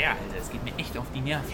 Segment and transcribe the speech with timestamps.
[0.00, 0.38] her, Alter.
[0.38, 1.50] Das geht mir echt auf die Nerven.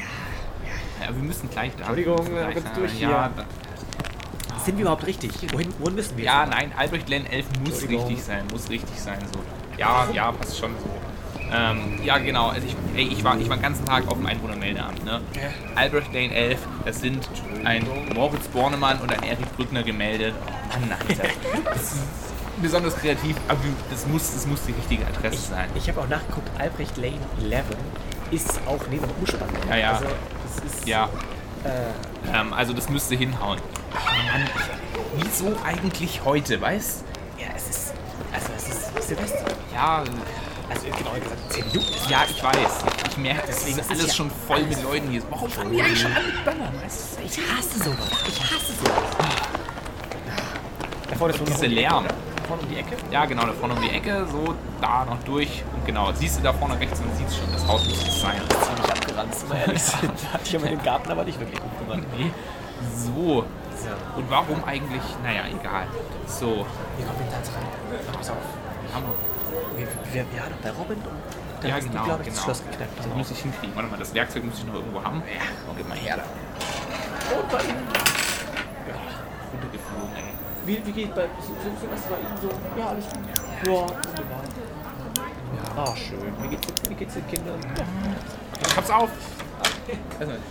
[1.01, 1.79] Ja, wir müssen gleich da.
[1.79, 3.31] Entschuldigung, wir müssen äh, gleich durch ja, hier.
[3.37, 5.31] da- Sind wir überhaupt richtig?
[5.53, 6.51] Wohin, wohin müssen wir ja, jetzt?
[6.55, 9.19] nein, Albrecht Lane 11 muss richtig sein, muss richtig sein.
[9.33, 9.41] So.
[9.79, 10.89] Ja, ja, passt schon so.
[11.53, 12.49] Ähm, ja, genau.
[12.49, 15.05] Also ich, ey, ich, war, ich war den ganzen Tag auf dem Einwohnermeldeamt.
[15.05, 15.21] Ne?
[15.77, 17.29] Albrecht Lane 11, das sind
[17.65, 20.35] ein Moritz Bornemann und ein Erik Brückner gemeldet.
[20.43, 21.29] Oh Mann, Alter.
[21.65, 21.99] Das ist
[22.63, 23.61] besonders kreativ, aber
[23.91, 25.69] das muss, das muss die richtige Adresse sein.
[25.75, 27.65] Ich habe auch nachgeguckt, Albrecht Lane 11
[28.31, 29.49] ist auch neben Umspann.
[29.69, 29.91] Ja, ja.
[29.93, 30.87] Also, das ist.
[30.89, 31.09] Ja,
[31.65, 33.59] Äh, ähm, also das müsste hinhauen.
[34.33, 34.49] Mann,
[35.17, 37.05] wieso eigentlich heute, weißt
[37.39, 37.95] ja, es ist.
[38.33, 39.45] Also, es ist Silvester.
[39.75, 39.99] Ja,
[40.69, 41.95] Also, genau gesagt, 10 Minuten.
[41.95, 42.57] ist ja, ich weiß.
[43.11, 45.23] Ich, merke, das Deswegen ist ist es alles ja schon voll mit Leuten hier.
[45.31, 46.73] Warum fangen die eigentlich schon an mit Böllern?
[46.83, 47.25] Weißt du?
[47.25, 48.11] Ich hasse sowas.
[48.29, 49.03] Ich hasse sowas.
[51.09, 52.05] Da vorne ist Diese die Lärm.
[52.47, 52.97] Vorne um die Ecke.
[53.11, 55.65] Ja, genau, da vorne um die Ecke, so da noch durch.
[55.75, 58.41] Und genau, siehst du da vorne rechts, man sieht schon, das Haus muss es sein.
[58.49, 59.83] Ziemlich abgeranzt, mal ehrlich.
[59.83, 62.07] Da hatte ich ja mit dem Garten aber nicht wirklich gut gemacht.
[62.19, 62.31] Nee.
[62.95, 63.45] So.
[63.77, 64.19] So.
[64.19, 65.03] Und warum eigentlich?
[65.23, 65.87] Naja, egal.
[66.27, 66.67] So.
[66.97, 68.07] Wie kommen wir da rein?
[68.13, 68.37] Pass auf.
[68.95, 69.09] Hammer.
[69.77, 71.07] Wir, wir, wir noch bei Robin und
[71.63, 72.37] dann Ja, genau, du, glaube ich, genau.
[72.37, 72.99] das Schloss geknackt.
[72.99, 73.75] Das muss ich hinkriegen.
[73.75, 75.23] Warte mal, das Werkzeug muss ich noch irgendwo haben.
[75.27, 75.43] Ja,
[75.77, 77.37] gib mal her da.
[77.39, 78.16] Und bei Ihnen?
[80.67, 82.51] Wie, wie geht bei Silvester bei Ihnen so?
[82.79, 83.19] Ja, alles gut.
[83.65, 84.43] Ja, wunderbar.
[85.77, 86.19] Ah, schön.
[86.43, 87.61] Wie geht's, wie geht's den Kindern?
[87.63, 87.85] Ja.
[88.69, 89.11] Ich hab's auf.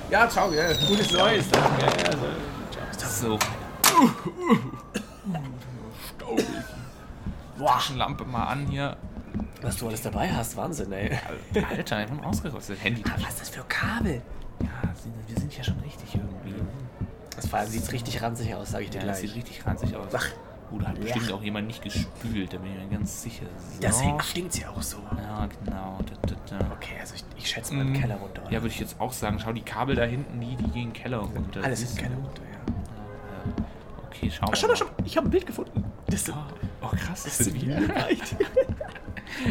[0.10, 0.72] Ja, ciao, ja.
[0.88, 1.46] Gutes Neues.
[1.52, 3.38] Ja, ja, So.
[3.38, 3.40] so.
[7.86, 8.96] Taschenlampe mal an hier.
[9.62, 11.18] Was du alles dabei hast, Wahnsinn, ey.
[11.70, 12.84] Alter, ich bin ausgerüstet.
[12.84, 13.04] Handy.
[13.08, 14.22] Ah, was ist das für Kabel?
[14.62, 14.68] Ja,
[15.28, 16.15] wir sind ja schon richtig.
[17.36, 19.32] Das vor allem sieht richtig ranzig aus, sage ich dir Ja, das gleich.
[19.34, 20.08] sieht richtig ranzig aus.
[20.14, 20.28] Ach.
[20.72, 23.46] Oh, da hat bestimmt auch jemand nicht gespült, da bin ich mir ganz sicher.
[23.74, 23.82] So.
[23.82, 24.98] Deswegen stinkt's ja auch so.
[25.22, 26.00] Ja, genau.
[26.24, 26.72] Da, da, da.
[26.74, 28.42] Okay, also ich, ich schätze mal im Keller runter.
[28.42, 28.52] oder?
[28.52, 29.38] Ja, würde ich jetzt auch sagen.
[29.40, 31.64] Schau, die Kabel da hinten, die, die gehen Keller runter.
[31.64, 31.98] Alles im?
[31.98, 32.74] Keller runter, ja.
[32.74, 33.66] Ja.
[34.08, 34.94] Okay, schau Ach, schau mal, schau mal.
[35.06, 35.84] Ich habe ein Bild gefunden.
[36.08, 36.48] Das ist Ah,
[36.82, 37.78] Oh, krass, das sind sind wir.
[37.96, 38.08] Ah,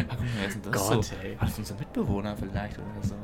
[0.09, 1.15] guck mal, wer ist denn das Gott, so?
[1.23, 1.39] ey.
[1.39, 3.15] War das unser Mitbewohner vielleicht oder so?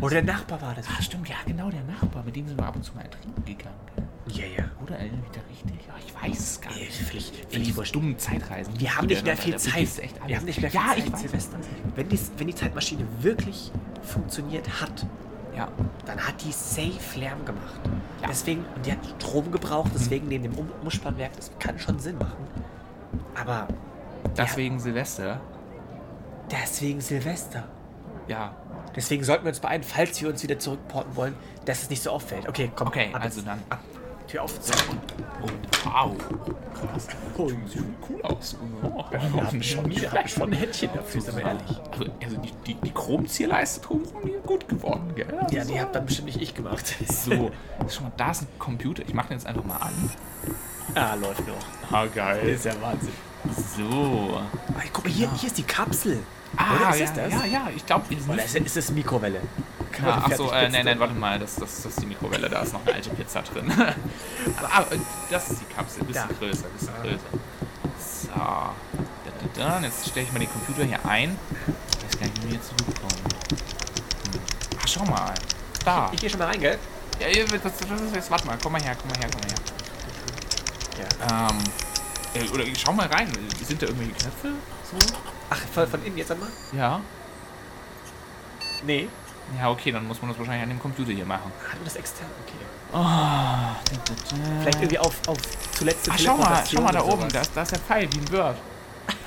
[0.00, 0.86] Oder der Nachbar war das.
[0.88, 2.22] Ah, stimmt, ja, genau, der Nachbar.
[2.24, 3.76] Mit dem sind wir ab und zu mal trinken gegangen.
[4.30, 4.64] Ja, ja.
[4.82, 5.86] Oder erinnere ich da richtig?
[5.86, 6.92] Ja, ich weiß es gar nicht.
[6.92, 7.94] völlig diese wurscht.
[7.94, 8.78] dummen Zeitreisen.
[8.78, 9.88] Wir haben nicht mehr viel Zeit.
[10.26, 11.20] Wir haben nicht mehr viel ja, Zeit, ich weiß.
[11.20, 11.58] Silvester.
[11.94, 13.72] Wenn die, wenn die Zeitmaschine wirklich
[14.02, 15.06] funktioniert hat,
[15.56, 15.68] Ja,
[16.06, 17.80] dann hat die safe Lärm gemacht.
[18.22, 18.28] Ja.
[18.28, 22.16] Deswegen, und die hat Strom gebraucht, deswegen neben dem um Umspannwerk, das kann schon Sinn
[22.18, 22.46] machen.
[23.34, 23.66] Aber
[24.36, 25.40] deswegen Silvester.
[26.50, 27.64] deswegen Silvester.
[28.28, 28.54] Ja,
[28.94, 31.34] Deswegen sollten wir uns beeilen, falls wir uns wieder zurückporten wollen,
[31.64, 32.48] dass es nicht so auffällt.
[32.48, 32.88] Okay, komm.
[32.88, 33.46] okay, ab also jetzt.
[33.48, 33.62] dann.
[33.68, 33.80] Ab.
[34.28, 34.54] Tür auf.
[35.42, 35.48] Oh,
[35.84, 36.16] wow.
[36.74, 37.08] Krass.
[37.66, 38.56] Sieht cool aus.
[38.82, 41.80] Oh, Wir haben schon, haben schon ein Händchen dafür, sind wir ehrlich.
[41.90, 45.26] Also, also die, die, die Chromzierleiste drumherum, die ist gut geworden, gell?
[45.50, 46.94] Ja, die habt dann bestimmt nicht ich gemacht.
[47.08, 47.50] So,
[47.88, 49.02] schau mal, da ist ein Computer.
[49.06, 50.10] Ich mache den jetzt einfach mal an.
[50.94, 51.56] Ah, läuft noch.
[51.90, 52.48] Ah, geil.
[52.48, 53.12] Ist ja Wahnsinn.
[53.76, 54.40] So.
[54.74, 56.22] Ah, guck mal, hier, hier ist die Kapsel.
[56.56, 57.32] Ah, Oder ist ja, das?
[57.32, 59.40] ja, ja, ich glaube, sind Oder ist, ist es Mikrowelle?
[59.98, 62.06] Ja, man ach so, fertig äh, nein, nein, warte mal, das, das, das ist die
[62.06, 63.70] Mikrowelle, da ist noch eine alte Pizza drin.
[64.56, 64.98] Aber ah, äh,
[65.30, 66.34] das ist die Kapsel, bisschen Da.
[66.38, 67.18] größer, bisschen größer.
[67.98, 68.74] So, da,
[69.54, 69.80] da, da.
[69.80, 71.36] Jetzt stelle ich mal den Computer hier ein.
[71.66, 73.22] Ich weiß gar nicht, wie wir hier zurückkommen.
[74.32, 74.40] Hm.
[74.80, 75.34] Ach, schau mal.
[75.84, 76.10] Da.
[76.12, 76.78] Ich gehe schon mal rein, gell?
[77.20, 79.40] Ja, das, das, das ist jetzt, warte mal, komm mal her, komm mal her, komm
[79.40, 79.58] mal her.
[81.20, 81.48] Ja.
[81.50, 81.58] Ähm,
[82.34, 83.30] äh, oder schau mal rein,
[83.64, 84.52] sind da irgendwelche Knöpfe?
[84.90, 85.14] So?
[85.50, 86.48] Ach, von, von innen jetzt einmal?
[86.72, 87.00] Ja.
[88.84, 89.08] Nee.
[89.58, 91.50] Ja, okay, dann muss man das wahrscheinlich an dem Computer hier machen.
[91.72, 92.26] Man das extern?
[92.44, 92.64] Okay.
[92.92, 94.60] Oh, da, da, da.
[94.60, 95.38] Vielleicht irgendwie auf, auf
[95.72, 98.18] zuletzt Ach, schau mal, schau mal da oben, da ist, da ist der Pfeil wie
[98.18, 98.56] ein Word.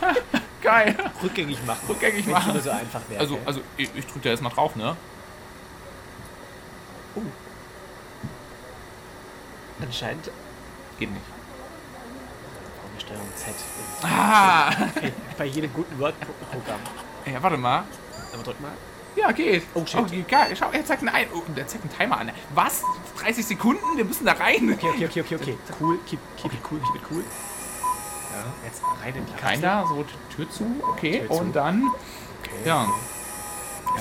[0.62, 0.96] Geil.
[1.24, 1.80] Rückgängig machen.
[1.90, 2.62] Rückgängig Wenn machen.
[2.62, 3.20] so einfach wäre.
[3.20, 4.96] Also, also ich, ich drücke da jetzt mal drauf, ne?
[9.82, 10.30] Anscheinend.
[11.00, 11.26] Geht nicht.
[13.12, 13.54] Steuerung Z.
[14.04, 14.72] Ah!
[15.38, 16.80] Bei jedem guten Word-Programm.
[17.26, 17.84] Ja, warte mal.
[18.34, 18.72] Aber drück mal.
[19.16, 19.64] Ja, geht.
[19.74, 20.10] Oh, shit.
[20.10, 20.56] geht geil.
[20.58, 22.32] Schau, er zeigt einen, ein oh, der zeigt einen Timer an.
[22.56, 22.82] Was?
[23.20, 23.84] 30 Sekunden?
[23.98, 24.74] Wir müssen da rein.
[24.74, 25.58] Okay, okay, okay, okay, okay.
[25.80, 27.24] Cool, keep, keep it cool, keep it cool.
[28.32, 29.44] Ja, jetzt rein in die.
[29.44, 30.82] Rein da, so Tür zu.
[30.92, 31.34] Okay, Tür zu.
[31.42, 31.88] und dann.
[32.42, 32.52] Okay.
[32.66, 32.88] Ja.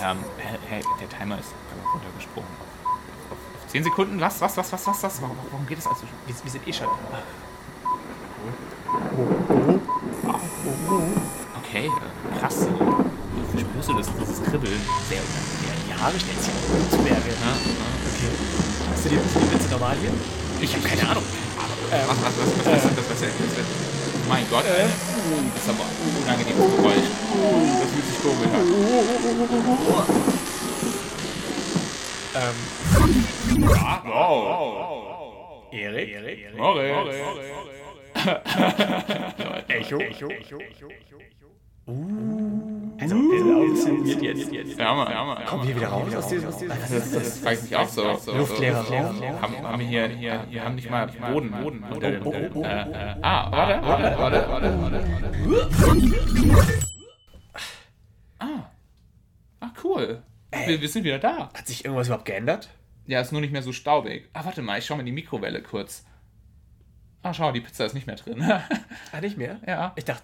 [0.01, 1.53] Ähm, hey, hey, der Timer ist
[1.93, 2.49] runtergesprungen.
[2.61, 4.21] Auf, auf, auf 10 Sekunden?
[4.21, 4.41] Was?
[4.41, 4.57] Was?
[4.57, 4.73] Was?
[4.73, 4.87] Was?
[4.87, 5.03] Was?
[5.03, 5.23] was?
[5.23, 6.03] Warum, warum geht das also?
[6.27, 6.87] Wir, wir sind eh schon.
[11.63, 12.57] Okay, äh, krass.
[12.61, 12.69] So.
[13.59, 14.81] Spürst du das, dieses Kribbeln?
[15.09, 15.87] Sehr unangenehm.
[15.89, 17.31] Die Haare stellen sich zu Berge.
[17.31, 17.55] Ja, ja.
[18.11, 18.31] Okay.
[18.93, 20.11] Hast du die, die Witze normal hier?
[20.61, 21.25] Ich habe keine Ahnung.
[21.91, 23.91] was, was, was, was, was, was, was, was, was,
[24.29, 24.65] mein Gott.
[24.65, 24.69] Uh,
[25.55, 27.09] das ist aber ein unangenehmes Geräusch.
[27.81, 28.63] Das fühlt sich komisch an.
[32.35, 32.57] Ähm,
[34.05, 35.63] Wow.
[35.73, 37.07] Erik, Erik, Moritz.
[39.69, 40.59] Echo, Echo, Echo.
[41.87, 44.79] Uh, also, also jetzt, jetzt, jetzt.
[44.79, 45.45] Ja, Mann, ja, Mann.
[45.47, 48.15] Kommen wir wieder raus aus diesem, Das, das frage ich mich auch so.
[48.17, 49.23] so Luftleerer so, Raum.
[49.43, 52.27] Haben, haben wir hier, hier, wir haben nicht mal Boden, Boden dem.
[52.27, 55.05] oh, oh, äh, äh, ah, warte, warte, warte, warte, warte.
[58.39, 58.71] Ah.
[59.61, 60.23] Ah, cool.
[60.67, 61.51] Wir, wir sind wieder da.
[61.55, 62.69] Hat sich irgendwas überhaupt geändert?
[63.07, 64.29] Ja, ist nur nicht mehr so staubig.
[64.33, 66.05] Ah, warte mal, ich schau mal in die Mikrowelle kurz.
[67.23, 68.43] Ah, schau, die Pizza ist nicht mehr drin.
[69.13, 69.59] Ah, nicht mehr?
[69.67, 69.93] ja.
[69.97, 70.23] Ich dachte,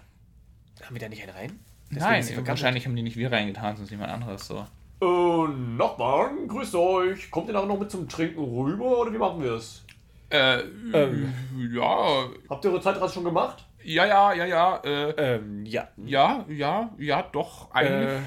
[0.83, 1.59] haben wir da nicht einen rein?
[1.91, 4.65] Deswegen Nein, wahrscheinlich haben die nicht wir reingetan, sonst jemand anderes so.
[4.99, 5.47] Äh,
[5.77, 7.29] Nachbarn, grüßt euch.
[7.31, 9.85] Kommt ihr nachher noch mit zum Trinken rüber oder wie machen wir es?
[10.29, 10.59] Äh,
[10.93, 11.33] Ähm.
[11.73, 13.65] ja, Habt ihr eure Zeitreise schon gemacht?
[13.83, 15.87] ja, ja, ja, ja, äh, Ähm, ja.
[16.03, 18.09] ja, ja, ja, doch, eigentlich.
[18.09, 18.19] Äh,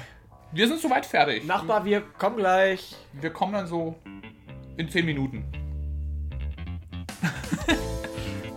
[0.53, 1.45] Wir sind soweit fertig.
[1.45, 2.95] Nachbar, wir kommen gleich.
[3.13, 3.95] Wir kommen dann so
[4.77, 5.45] in 10 Minuten.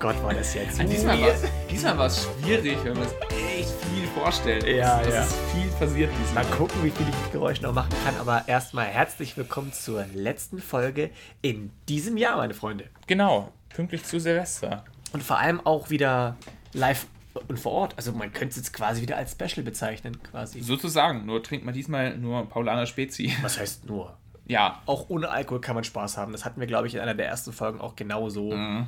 [0.05, 0.79] Gott, war das jetzt.
[0.83, 1.31] Diesmal war
[1.71, 3.15] diesmal war es schwierig, wenn man es
[3.59, 4.67] echt viel vorstellt.
[4.67, 5.23] Ja, das ja.
[5.23, 6.45] ist viel passiert diesmal.
[6.45, 8.15] Mal gucken, wie viel ich mit Geräuschen noch machen kann.
[8.19, 11.09] Aber erstmal herzlich willkommen zur letzten Folge
[11.41, 12.91] in diesem Jahr, meine Freunde.
[13.07, 14.85] Genau, pünktlich zu Silvester.
[15.15, 16.37] Und vor allem auch wieder
[16.75, 17.07] live
[17.49, 17.95] und vor Ort.
[17.97, 20.61] Also man könnte es jetzt quasi wieder als Special bezeichnen, quasi.
[20.61, 23.35] Sozusagen, nur trinkt man diesmal nur Paulaner Spezi.
[23.41, 24.15] Was heißt nur?
[24.45, 26.33] Ja, Auch ohne Alkohol kann man Spaß haben.
[26.33, 28.87] Das hatten wir, glaube ich, in einer der ersten Folgen auch genauso Mhm.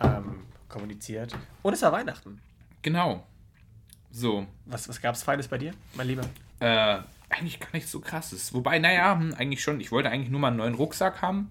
[0.00, 1.36] ähm, kommuniziert.
[1.62, 2.40] Und es war Weihnachten.
[2.82, 3.26] genau.
[4.12, 6.22] So, Was, was gab es Feines bei dir, mein Lieber?
[6.60, 6.98] äh,
[7.28, 8.54] eigentlich gar nichts so krasses.
[8.54, 9.78] Wobei, naja, hm, eigentlich schon.
[9.80, 11.50] Ich wollte eigentlich nur mal einen neuen Rucksack haben.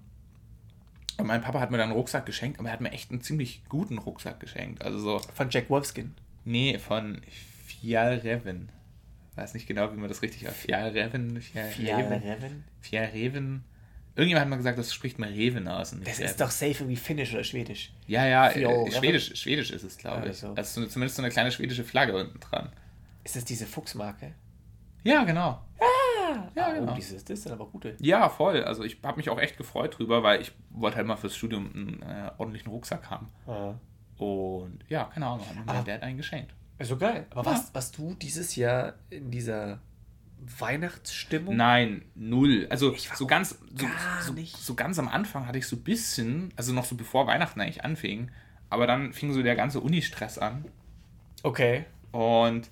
[1.18, 3.20] Und mein Papa hat mir dann einen Rucksack geschenkt, aber er hat mir echt einen
[3.20, 4.82] ziemlich guten Rucksack geschenkt.
[4.84, 6.14] Also so, Von Jack Wolfskin.
[6.44, 7.20] nee, von
[7.66, 8.70] Fjallreven.
[9.36, 10.66] Weiß nicht genau, wie man das richtig ausspricht.
[10.66, 12.64] Fjallreven, Fjallreven, Reven?
[12.80, 13.64] Fjallreven.
[14.16, 15.94] Irgendjemand hat mal gesagt, das spricht man Reven aus.
[16.04, 17.92] Das ist doch safe irgendwie Finnisch oder Schwedisch.
[18.06, 18.86] Ja, ja, Fjallreven?
[18.86, 20.28] äh, Schwedisch, Schwedisch ist es, glaube ich.
[20.28, 20.54] Also.
[20.54, 22.70] Also so- zumindest so eine kleine schwedische Flagge unten dran.
[23.24, 24.32] Ist das diese Fuchsmarke?
[25.04, 25.60] Ja, genau.
[26.56, 26.94] Ja, oh, genau.
[26.94, 27.94] dieses, das sind aber gute.
[28.00, 28.64] Ja, voll.
[28.64, 31.70] Also ich habe mich auch echt gefreut drüber, weil ich wollte halt mal fürs Studium
[31.72, 33.28] einen äh, ordentlichen Rucksack haben.
[33.46, 33.74] Ah.
[34.16, 36.52] Und ja, keine Ahnung, hat mir mein Dad einen geschenkt.
[36.78, 37.26] Ist so geil.
[37.30, 37.56] Aber Ja.
[37.56, 39.78] was, was du dieses Jahr in dieser
[40.38, 41.56] Weihnachtsstimmung?
[41.56, 42.66] Nein, null.
[42.70, 43.86] Also Ich war so ganz, so,
[44.22, 47.60] so, so ganz am Anfang hatte ich so ein bisschen, also noch so bevor Weihnachten
[47.60, 48.30] eigentlich anfing,
[48.70, 50.64] aber dann fing so der ganze Uni-Stress an
[51.42, 51.84] Okay.
[52.12, 52.68] und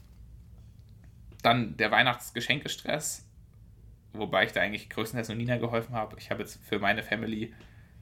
[1.42, 3.26] dann der Weihnachtsgeschenkestress,
[4.12, 6.16] wobei ich da eigentlich größtenteils nur Nina geholfen habe.
[6.18, 7.52] Ich habe jetzt für meine Family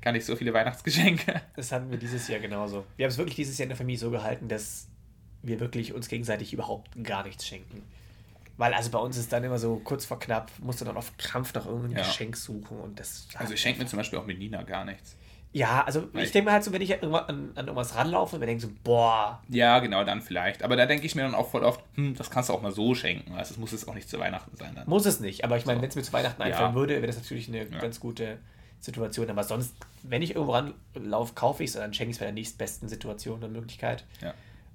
[0.01, 1.41] gar nicht so viele Weihnachtsgeschenke.
[1.57, 2.85] Das hatten wir dieses Jahr genauso.
[2.97, 4.89] Wir haben es wirklich dieses Jahr in der Familie so gehalten, dass
[5.43, 7.83] wir wirklich uns gegenseitig überhaupt gar nichts schenken.
[8.57, 11.17] Weil also bei uns ist dann immer so kurz vor knapp, musst du dann auf
[11.17, 12.03] Krampf nach irgendeinem Ja.
[12.05, 13.27] Geschenk suchen und das.
[13.37, 15.17] Also ich schenke mir zum Beispiel auch mit Nina gar nichts.
[15.55, 18.47] Ja, also Weil ich denke mir halt so, wenn ich an, an irgendwas ranlaufe, mir
[18.47, 20.63] denke so, boah, Ja, genau, dann vielleicht.
[20.63, 22.73] Aber da denke ich mir dann auch voll oft, hm, das kannst du auch mal
[22.73, 23.35] so schenken.
[23.35, 24.89] Also es muss jetzt auch nicht zu Weihnachten sein dann.
[24.89, 25.45] muss es nicht.
[25.45, 25.83] Aber ich meine, So.
[25.83, 26.47] wenn es mir zu Weihnachten Ja.
[26.49, 28.39] einfallen würde, wäre das natürlich eine ganz gute
[28.81, 29.29] Situation.
[29.29, 32.25] Aber sonst, wenn ich irgendwo ranlaufe, kaufe ich es und dann schenke ich es bei
[32.27, 34.05] der nächstbesten Situation und Möglichkeit.
[34.23, 34.33] Ja.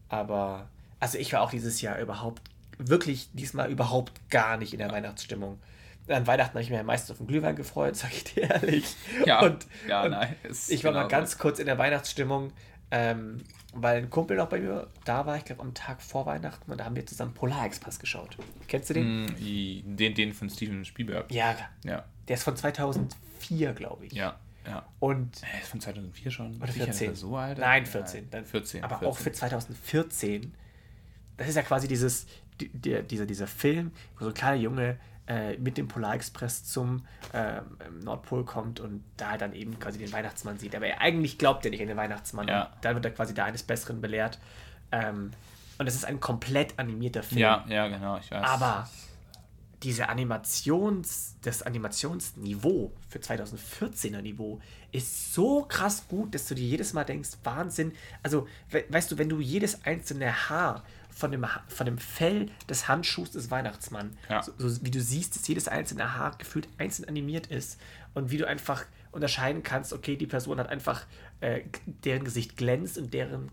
[0.10, 0.68] Aber,
[1.00, 2.42] also ich war auch dieses Jahr überhaupt,
[2.78, 5.60] wirklich diesmal überhaupt gar nicht in der Weihnachtsstimmung.
[6.08, 8.96] An Weihnachten habe ich mich am meisten auf den Glühwein gefreut, sag ich dir ehrlich.
[9.26, 10.36] Ja, und, ja, und nein,
[10.70, 11.10] Ich war mal genauso.
[11.12, 12.54] ganz kurz in der Weihnachtsstimmung,
[12.92, 13.44] ähm,
[13.74, 16.78] weil ein Kumpel noch bei mir da war, ich glaube am Tag vor Weihnachten, und
[16.80, 18.38] da haben wir zusammen Polar Express geschaut.
[18.70, 19.36] Kennst du den?
[19.40, 21.30] I- Den, den von Steven Spielberg.
[21.32, 24.14] Ja, Ja, der ist von 2004, glaube ich.
[24.14, 24.86] ja, ja.
[25.00, 26.58] Und Äh, Ist von 2004 schon?
[26.62, 27.12] Oder Sicher, 14.
[27.12, 27.58] ist er so alt?
[27.58, 28.30] Nein, 14.
[28.30, 28.84] Dann, 14.
[28.84, 29.08] Aber 14.
[29.10, 30.54] auch für 2014.
[31.36, 32.26] Das ist ja quasi dieses,
[32.60, 34.98] die, der, dieser, dieser Film, wo so ein kleiner Junge
[35.28, 37.66] äh, mit dem Polarexpress zum ähm,
[38.04, 40.76] Nordpol kommt und da dann eben quasi den Weihnachtsmann sieht.
[40.76, 42.48] Aber er eigentlich glaubt er nicht an den Weihnachtsmann.
[42.48, 42.72] Ja.
[42.82, 44.40] Dann wird er quasi da eines Besseren belehrt.
[44.92, 45.32] Ähm,
[45.78, 47.42] und es ist ein komplett animierter Film.
[47.42, 48.44] Ja, ja, genau, ich weiß.
[48.44, 48.90] Aber
[49.84, 54.60] diese Animations, das Animationsniveau für 2014er Niveau
[54.92, 57.92] ist so krass gut, dass du dir jedes Mal denkst, Wahnsinn.
[58.24, 60.84] Also, we weißt du, wenn du jedes einzelne Haar
[61.18, 64.44] von dem, von dem Fell des Handschuhs des Weihnachtsmanns, Ja.
[64.44, 67.80] so, so wie du siehst, dass jedes einzelne Haar gefühlt einzeln animiert ist
[68.14, 71.06] und wie du einfach unterscheiden kannst, okay, die Person hat einfach,
[71.42, 71.62] äh,
[72.04, 73.50] deren Gesicht glänzt und deren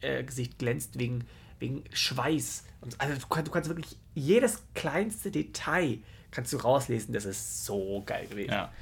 [0.00, 1.26] äh, Gesicht glänzt wegen,
[1.58, 2.64] wegen Schweiß.
[2.80, 5.98] Und, also du, kannst, du kannst wirklich jedes kleinste Detail
[6.30, 8.52] kannst du rauslesen, das ist so geil gewesen.
[8.52, 8.72] Ja.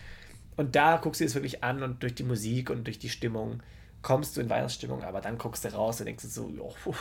[0.57, 3.61] Und da guckst du es wirklich an und durch die Musik und durch die Stimmung
[4.03, 6.95] kommst du in Weihnachtsstimmung, aber dann guckst du raus und denkst du so, puh,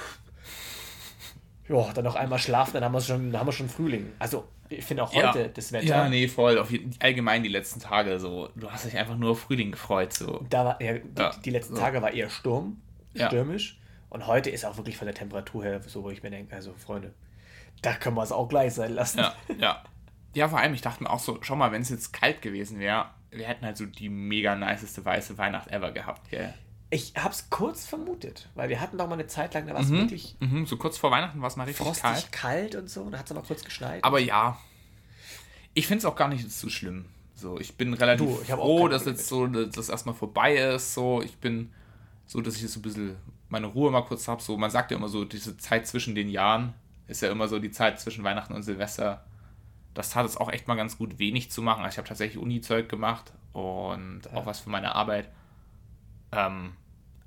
[1.69, 4.11] ja, dann noch einmal schlafen, dann haben wir schon, haben wir schon Frühling.
[4.19, 5.47] Also, ich finde auch heute ja.
[5.47, 5.85] das Wetter.
[5.85, 6.63] Ja, nee, voll.
[6.69, 8.49] Jeden, allgemein die letzten Tage so.
[8.55, 10.13] Du hast dich einfach nur auf Frühling gefreut.
[10.13, 10.45] So.
[10.49, 11.81] Da war, ja, die, Ja, die letzten so.
[11.81, 12.81] Tage war eher Sturm,
[13.15, 13.79] stürmisch.
[14.09, 16.73] Und heute ist auch wirklich von der Temperatur her so, wo ich mir denke, also
[16.73, 17.13] Freunde,
[17.81, 19.19] da können wir es auch gleich sein lassen.
[19.19, 19.83] Ja, ja.
[20.35, 22.79] Ja, vor allem, ich dachte mir auch so, schau mal, wenn es jetzt kalt gewesen
[22.79, 26.53] wäre, wir hätten halt so die mega niceste weiße Weihnacht ever gehabt, gell?
[26.91, 29.89] Ich hab's kurz vermutet, weil wir hatten doch mal eine Zeit lang, da war es
[29.91, 32.31] wirklich Mhm, so kurz vor Weihnachten war es mal richtig frostig kalt.
[32.31, 32.75] kalt.
[32.75, 33.03] und so.
[33.03, 34.03] Und da hat es mal kurz geschneit.
[34.03, 34.57] Aber ja,
[35.75, 37.05] ich finde es auch gar nicht so schlimm.
[37.35, 40.93] So, ich bin relativ Du, ich froh, dass jetzt so dass das erstmal vorbei ist.
[40.95, 41.71] So, ich bin
[42.25, 43.15] so, dass ich jetzt so ein bisschen
[43.49, 44.41] meine Ruhe mal kurz habe.
[44.41, 46.73] So, man sagt ja immer so, diese Zeit zwischen den Jahren
[47.07, 49.23] ist ja immer so die Zeit zwischen Weihnachten und Silvester.
[49.93, 51.83] Das tat es auch echt mal ganz gut, wenig zu machen.
[51.83, 55.29] Also ich habe tatsächlich Uni-Zeug gemacht und auch was für meine Arbeit.
[56.31, 56.73] Ähm,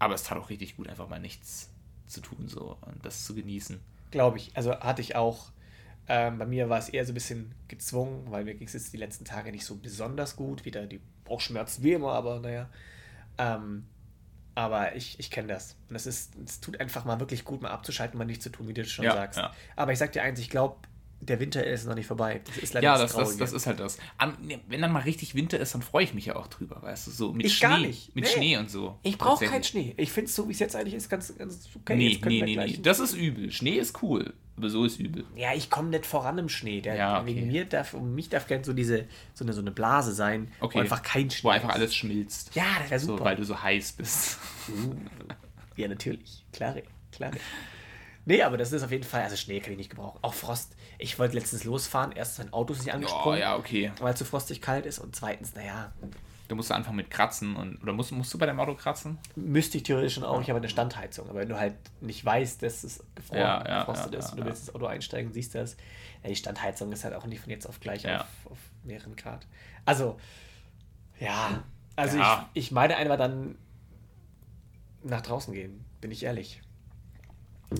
[0.02, 1.71] aber es tat auch richtig gut, einfach mal nichts
[2.06, 3.80] zu tun so und das zu genießen.
[4.11, 4.50] Glaube ich.
[4.56, 5.52] Also hatte ich auch.
[6.09, 8.92] Ähm, bei mir war es eher so ein bisschen gezwungen, weil mir ging es jetzt
[8.92, 10.64] die letzten Tage nicht so besonders gut.
[10.64, 12.68] Wieder die Bauchschmerzen wie immer, aber naja.
[13.38, 13.87] Ähm,
[14.54, 15.76] aber ich, ich kenne das.
[15.88, 18.68] Und es ist, es tut einfach mal wirklich gut, mal abzuschalten, mal nichts zu tun,
[18.68, 19.38] wie du schon Ja, sagst.
[19.38, 19.52] ja.
[19.76, 20.76] Aber ich sag dir eins, ich glaube,
[21.25, 22.41] der Winter ist noch nicht vorbei.
[22.45, 23.97] Das ist leider Ja, das das, das, ist halt das.
[24.19, 26.83] An, ne, wenn dann mal richtig Winter ist, dann freue ich mich ja auch drüber,
[26.83, 27.69] weißt du, so mit Ich Schnee.
[27.69, 28.14] gar nicht.
[28.17, 28.31] Mit Nee.
[28.31, 28.99] Schnee und so.
[29.05, 29.62] ich brauche keinen.
[29.62, 29.95] Schnee.
[29.97, 31.97] Ich finde es so, wie es jetzt eigentlich ist, ganz, ganz okay.
[31.97, 32.79] Nee, nee, nee, nee.
[32.83, 33.52] Das ist übel.
[33.52, 35.25] Schnee ist cool, aber so ist übel.
[35.37, 36.81] Ja, ich komme nicht voran im Schnee.
[36.81, 37.26] Der, Ja, okay.
[37.37, 40.50] Wegen mir darf, um mich darf gerne so diese, so eine, so eine Blase sein,
[40.61, 40.79] Okay.
[40.79, 41.75] wo einfach kein Schnee Wo einfach ist.
[41.76, 42.55] alles schmilzt.
[42.57, 43.25] Ja, das wäre So, super.
[43.26, 44.38] weil du so heiß bist.
[45.76, 46.45] Ja, natürlich.
[46.52, 47.37] Klare, klare.
[48.25, 50.19] Nee, aber das ist auf jeden Fall, also Schnee kann ich nicht gebrauchen.
[50.23, 50.76] Auch Frost.
[50.99, 52.12] Ich wollte letztens losfahren.
[52.12, 53.91] Erstens, mein Auto ist nicht Oh, angesprungen, ja, okay.
[54.00, 54.99] weil es zu frostig kalt ist.
[55.00, 55.93] Und zweitens, naja,
[56.49, 57.57] Da musst du anfangen mit Kratzen.
[57.57, 59.19] Und, oder musst, musst du bei deinem Auto kratzen?
[59.35, 60.41] müsste ich theoretisch schon auch.
[60.41, 61.29] Ich habe eine Standheizung.
[61.31, 64.41] Aber wenn du halt nicht weißt, dass es gefroren, Ja, ja, gefrostet ja, ist und
[64.41, 65.76] du willst ins Auto einsteigen, siehst das.
[66.23, 69.47] Ja, die Standheizung ist halt auch nicht von jetzt auf gleich auf, auf mehreren Grad.
[69.85, 70.17] Also,
[71.19, 71.64] ja.
[71.97, 72.19] Also.
[72.21, 72.26] Ich,
[72.67, 73.57] ich meine einfach dann
[75.02, 76.62] nach draußen gehen, bin ich ehrlich.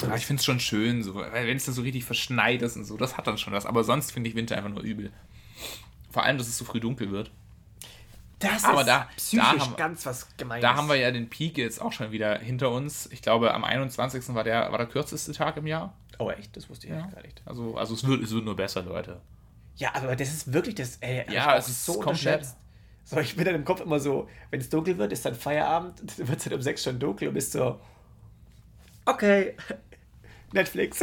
[0.03, 2.85] Aber ich finde es schon schön, so, wenn es da so richtig verschneit ist und
[2.85, 3.67] so, das hat dann schon was.
[3.67, 5.11] Aber sonst finde ich Winter einfach nur übel.
[6.11, 7.31] Vor allem, dass es so früh dunkel wird.
[8.39, 10.63] Das Aber ist da- psychisch da haben- ganz was Gemeines.
[10.63, 13.09] Da haben wir ja den Peak jetzt auch schon wieder hinter uns.
[13.13, 14.35] Ich glaube, am 21.
[14.35, 15.95] war der, war der kürzeste Tag im Jahr.
[16.19, 16.57] Oh, echt?
[16.57, 17.07] Das wusste ich Ja.
[17.07, 17.41] gar nicht.
[17.45, 19.21] Also, also es, wird, es wird nur besser, Leute.
[19.77, 20.97] Ja, aber das ist wirklich das.
[20.97, 22.47] Ey, Ja, es ist so komplett-.
[23.05, 26.01] So, ich bin dann im Kopf immer so, wenn es dunkel wird, ist dann Feierabend,
[26.19, 27.81] dann wird es halt um sechs schon dunkel und bist so.
[29.05, 29.57] Okay.
[30.53, 31.03] Netflix.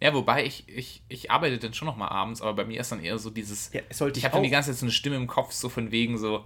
[0.00, 2.90] Ja, wobei ich, ich, ich arbeite dann schon noch mal abends, aber bei mir ist
[2.90, 3.70] dann eher so dieses.
[3.72, 4.52] Ja, sollte ich ich habe dann die auch.
[4.52, 6.44] ganze Zeit so eine Stimme im Kopf, so von wegen so,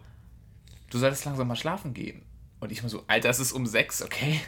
[0.90, 2.22] du solltest langsam mal schlafen gehen.
[2.60, 4.40] Und ich mir so, Alter, es ist um sechs, okay?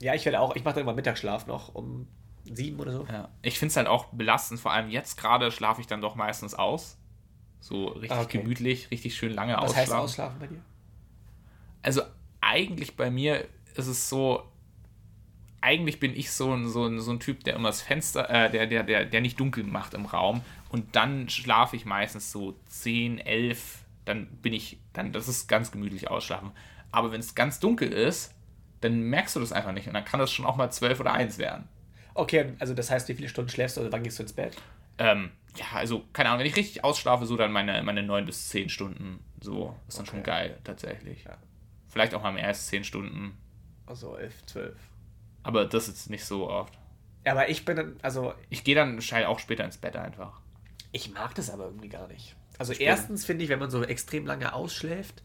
[0.00, 2.06] Ja, ich werde auch, ich mache dann immer Mittagsschlaf noch um
[2.44, 3.06] sieben oder so.
[3.06, 3.28] Ja.
[3.42, 6.54] Ich finde es halt auch belastend, vor allem jetzt gerade schlafe ich dann doch meistens
[6.54, 6.96] aus.
[7.60, 8.38] So richtig Ah, okay.
[8.38, 9.80] gemütlich, richtig schön lange Was ausschlafen.
[9.80, 10.60] heißt ausschlafen bei dir?
[11.82, 12.02] Also
[12.40, 14.42] eigentlich bei mir ist es so,
[15.60, 18.50] eigentlich bin ich so ein, so ein, so ein Typ, der immer das Fenster, äh,
[18.50, 22.58] der, der, der, der nicht dunkel macht im Raum und dann schlafe ich meistens so
[22.68, 26.52] 10, 11, dann bin ich, dann, das ist ganz gemütlich ausschlafen.
[26.92, 28.34] Aber wenn es ganz dunkel ist,
[28.80, 31.12] dann merkst du das einfach nicht und dann kann das schon auch mal 12 oder
[31.12, 31.68] 1 werden.
[32.14, 34.56] Okay, also das heißt, wie viele Stunden schläfst du oder wann gehst du ins Bett?
[34.98, 38.48] Ähm, ja, also, keine Ahnung, wenn ich richtig ausschlafe, so dann meine, meine 9 bis
[38.48, 39.20] 10 Stunden.
[39.40, 40.30] So, ist dann schon Okay.
[40.30, 41.24] geil, tatsächlich.
[41.24, 41.36] Ja.
[41.88, 43.36] Vielleicht auch mal mehr als 10 Stunden.
[43.90, 44.78] Also elf, zwölf.
[45.42, 46.78] Aber das ist nicht so oft.
[47.26, 50.40] Ja, aber ich bin dann, also Ich gehe dann schnell auch später ins Bett einfach.
[50.92, 52.36] Ich mag das aber irgendwie gar nicht.
[52.56, 52.88] Also Stimmt.
[52.88, 55.24] erstens finde ich, wenn man so extrem lange ausschläft,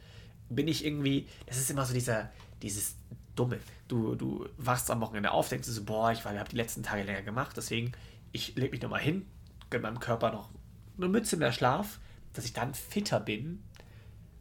[0.50, 2.32] bin ich irgendwie, das ist immer so dieser,
[2.64, 2.96] dieses
[3.36, 3.60] Dumme.
[3.88, 7.04] Du, du wachst am Wochenende auf, denkst du so, boah, ich habe die letzten Tage
[7.04, 7.92] länger gemacht, deswegen,
[8.32, 9.28] ich lege mich nochmal hin,
[9.70, 10.50] gönne meinem Körper noch
[10.98, 12.00] eine Mütze mehr Schlaf,
[12.34, 13.62] dass ich dann fitter bin,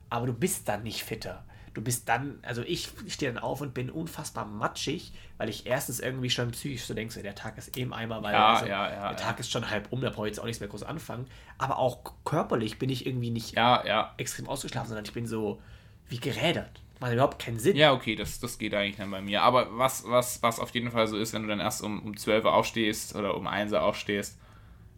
[0.09, 1.45] aber du bist dann nicht fitter.
[1.75, 5.99] Du bist dann, also ich stehe dann auf und bin unfassbar matschig, weil ich erstens
[5.99, 9.09] irgendwie schon psychisch so denke, der Tag ist eben Eimer, weil Ja, also, ja, ja,
[9.09, 11.27] der Tag ist schon halb um, da brauche ich jetzt auch nichts mehr groß anfangen.
[11.59, 13.57] Aber auch körperlich bin ich irgendwie nicht
[14.17, 15.61] extrem ausgeschlafen, sondern ich bin so
[16.09, 16.81] wie gerädert.
[17.01, 17.77] Macht überhaupt keinen Sinn.
[17.77, 19.43] Ja, okay, das, das geht eigentlich dann bei mir.
[19.43, 22.17] Aber was, was, was auf jeden Fall so ist, wenn du dann erst um, um
[22.17, 24.39] 12 Uhr aufstehst oder um 1 Uhr aufstehst,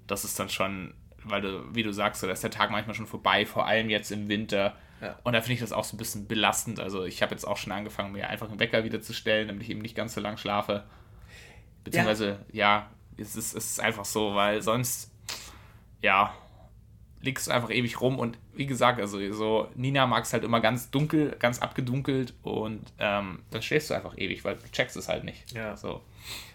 [0.07, 0.93] das ist dann schon,
[1.25, 3.89] weil du, wie du sagst, so, da ist der Tag manchmal schon vorbei, vor allem
[3.89, 4.77] jetzt im Winter.
[5.07, 5.19] Ja.
[5.25, 6.81] Und da finde ich das auch so ein bisschen belastend.
[6.81, 9.63] Also ich habe jetzt auch schon angefangen, mir einfach einen Wecker wieder zu stellen, damit
[9.63, 10.85] ich eben nicht ganz so lang schlafe.
[11.85, 15.13] Beziehungsweise, ja, es, ist, es ist einfach so, weil sonst,
[16.03, 16.35] ja,
[17.21, 20.61] liegst du einfach ewig rum und wie gesagt, also so Nina mag es halt immer
[20.61, 25.09] ganz dunkel, ganz abgedunkelt und ähm, dann stehst du einfach ewig, weil du checkst es
[25.09, 25.53] halt nicht.
[25.53, 25.77] Ja.
[25.77, 26.03] So.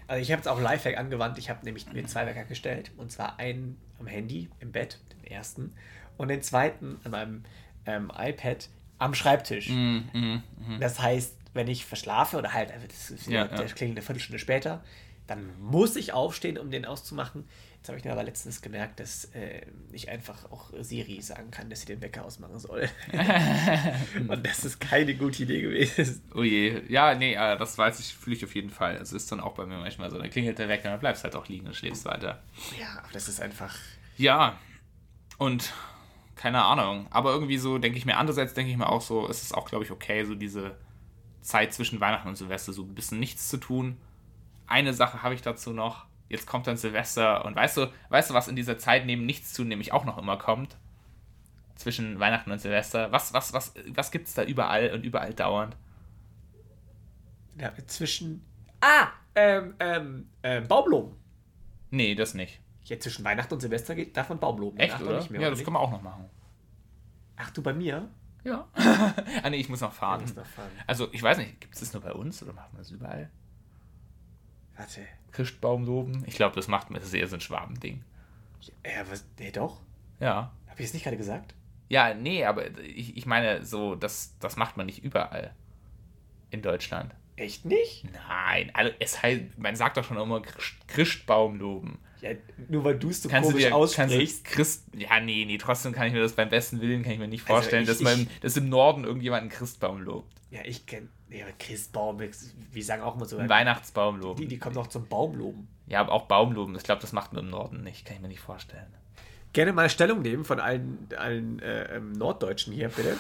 [0.07, 1.37] Also ich habe jetzt auch Lifehack angewandt.
[1.37, 2.91] Ich habe nämlich mir zwei Wecker gestellt.
[2.97, 5.73] Und zwar einen am Handy im Bett, den ersten.
[6.17, 7.43] Und den zweiten an meinem
[7.85, 9.69] ähm, iPad am Schreibtisch.
[9.69, 10.43] Mhm,
[10.79, 13.63] Das heißt, wenn ich verschlafe oder halt, das ist Ja, wieder, ja.
[13.63, 14.83] der klingelt eine Viertelstunde später,
[15.27, 17.45] dann muss ich aufstehen, um den auszumachen.
[17.77, 19.61] Jetzt habe ich mir aber letztens gemerkt, dass äh,
[19.91, 22.87] ich einfach auch Siri sagen kann, dass sie den Wecker ausmachen soll.
[24.27, 26.21] Und das ist keine gute Idee gewesen.
[26.35, 26.81] Oh je.
[26.89, 28.95] Ja, nee, äh, das weiß ich, fühle ich auf jeden Fall.
[28.97, 31.35] Es ist dann auch bei mir manchmal so, dann klingelt der Wecker, dann bleibst halt
[31.35, 32.43] auch liegen und schläfst weiter.
[32.79, 33.75] Ja, aber das ist einfach.
[34.17, 34.59] Ja,
[35.39, 35.73] und
[36.41, 37.05] keine Ahnung.
[37.11, 39.65] Aber irgendwie so denke ich mir, andererseits denke ich mir auch so, es ist auch,
[39.69, 40.75] glaube ich, okay, so diese
[41.41, 43.97] Zeit zwischen Weihnachten und Silvester so ein bisschen nichts zu tun.
[44.65, 46.05] Eine Sache habe ich dazu noch.
[46.29, 49.53] Jetzt kommt dann Silvester und weißt du, weißt du, was in dieser Zeit neben nichts
[49.53, 50.77] zu nämlich auch noch immer kommt?
[51.75, 53.11] Zwischen Weihnachten und Silvester.
[53.11, 55.75] Was, was, was, was gibt es da überall und überall dauernd?
[57.59, 58.43] Ja, zwischen.
[58.79, 59.09] Ah!
[59.35, 61.13] Ähm, ähm, ähm, Baumloben.
[61.91, 62.60] Nee, das nicht.
[62.83, 64.79] Jetzt zwischen Weihnachten und Silvester geht, darf man Baumloben.
[64.79, 65.17] Echt, Danach oder?
[65.19, 65.65] Nicht mehr, ja, das nicht?
[65.65, 66.25] kann man auch noch machen.
[67.37, 68.09] Ach, du bei mir?
[68.43, 68.67] Ja.
[68.73, 70.19] ah, nee, ich muss noch fahren.
[70.19, 70.71] Du musst noch fahren.
[70.87, 73.29] Also, ich weiß nicht, gibt es das nur bei uns oder machen wir das überall?
[74.75, 75.01] Warte.
[75.31, 76.23] Christbaum loben?
[76.25, 78.03] Ich glaube, das macht man, das ist eher so ein Schwabending.
[78.85, 79.25] Ja, was?
[79.39, 79.79] Nee, doch.
[80.19, 80.51] Ja.
[80.67, 81.53] Habe ich es nicht gerade gesagt?
[81.89, 85.53] Ja, nee, aber ich, ich meine, so, das, das macht man nicht überall
[86.49, 87.13] in Deutschland.
[87.35, 88.05] Echt nicht?
[88.27, 91.99] Nein, also es heißt, man sagt doch schon immer Christ- Christbaum loben.
[92.21, 92.31] Ja,
[92.69, 94.45] nur weil du es so Kannst du komisch dir kannst du aussprichst.
[94.45, 97.27] Christ, ja, nee, nee, trotzdem kann ich mir das beim besten Willen kann ich mir
[97.27, 100.31] nicht Also vorstellen, ich- dass man ich- dass im Norden irgendjemand einen Christbaum lobt.
[100.51, 101.07] Ja, ich kenne.
[101.29, 103.37] Ja, Christbaum, wir sagen auch immer so.
[103.37, 104.39] Einen Weihnachtsbaum loben.
[104.41, 105.67] Die, die kommen noch zum Baumloben.
[105.87, 106.75] Ja, aber auch Baum loben.
[106.75, 108.05] Ich glaube, das macht man im Norden nicht.
[108.05, 108.87] Kann ich mir nicht vorstellen.
[109.53, 113.17] Gerne mal Stellung nehmen von allen, allen äh, ähm, Norddeutschen hier, bitte.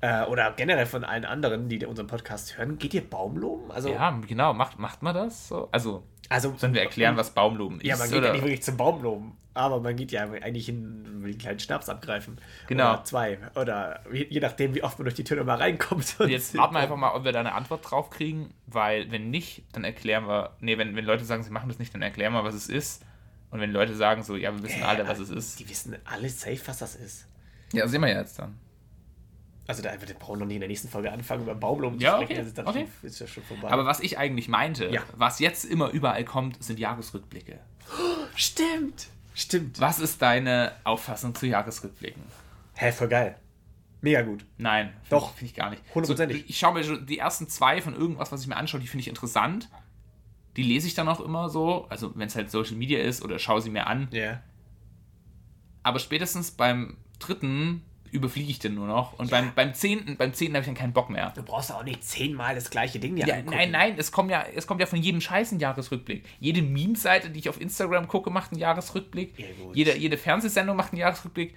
[0.00, 2.78] Äh, oder generell von allen anderen, die unseren Podcast hören.
[2.78, 3.70] Geht ihr Baumloben?
[3.70, 4.52] Also, Ja, genau.
[4.52, 5.68] Macht, macht man das so?
[5.72, 7.86] Also, also sollen wir erklären, was Baumloben ist?
[7.86, 8.28] Ja, man geht oder?
[8.28, 9.32] ja nicht wirklich zum Baumloben.
[9.56, 12.38] Aber man geht ja eigentlich hin und will einen kleinen Schnaps abgreifen.
[12.66, 12.94] Genau.
[12.94, 13.38] Oder zwei.
[13.54, 16.16] Oder je, nachdem, wie oft man durch die Tür nochmal reinkommt.
[16.18, 19.30] Und jetzt warten wir einfach mal, ob wir da eine Antwort drauf kriegen, weil wenn
[19.30, 22.32] nicht, dann erklären wir, nee, wenn, wenn Leute sagen, sie machen das nicht, dann erklären
[22.32, 23.04] wir, was es ist.
[23.50, 25.60] Und wenn Leute sagen so, ja, wir wissen alle, was es ist.
[25.60, 27.28] Die wissen alle safe, was das ist.
[27.72, 28.58] Ja, sehen wir jetzt dann.
[29.66, 32.24] Also da wir brauchen noch nie in der nächsten Folge anfangen, über Baumloben Ja, zu
[32.24, 32.40] sprechen.
[32.40, 32.86] okay, ist, dann okay.
[33.02, 33.70] ist ja schon vorbei.
[33.70, 35.02] Aber was ich eigentlich meinte, Ja.
[35.16, 37.58] was jetzt immer überall kommt, sind Jahresrückblicke.
[38.36, 39.08] stimmt.
[39.36, 39.80] Stimmt.
[39.80, 42.22] Was ist deine Auffassung zu Jahresrückblicken?
[42.74, 43.36] Hä, voll geil.
[44.00, 44.44] Mega gut.
[44.58, 45.34] Nein, Doch.
[45.34, 45.82] Finde ich gar nicht.
[45.94, 46.42] Hundertprozentig.
[46.42, 49.00] So, ich schaue mir die ersten zwei von irgendwas, was ich mir anschaue, die finde
[49.00, 49.68] ich interessant.
[50.56, 53.38] Die lese ich dann auch immer so, also wenn es halt Social Media ist oder
[53.40, 54.08] schaue sie mir an.
[54.12, 54.40] Ja.
[55.82, 57.82] Aber spätestens beim dritten
[58.14, 59.18] überfliege ich den nur noch.
[59.18, 61.32] Und beim, beim zehnten, beim zehnten habe ich dann keinen Bock mehr.
[61.34, 63.56] Du brauchst auch nicht zehnmal das gleiche Ding Ja, angucken.
[63.56, 66.24] nein, nein, es kommt ja, es kommt ja von jedem Scheiß ein Jahresrückblick.
[66.38, 69.38] Jede Meme-Seite, die ich auf Instagram gucke, macht einen Jahresrückblick.
[69.38, 71.54] Ja, jede, jede Fernsehsendung macht einen Jahresrückblick.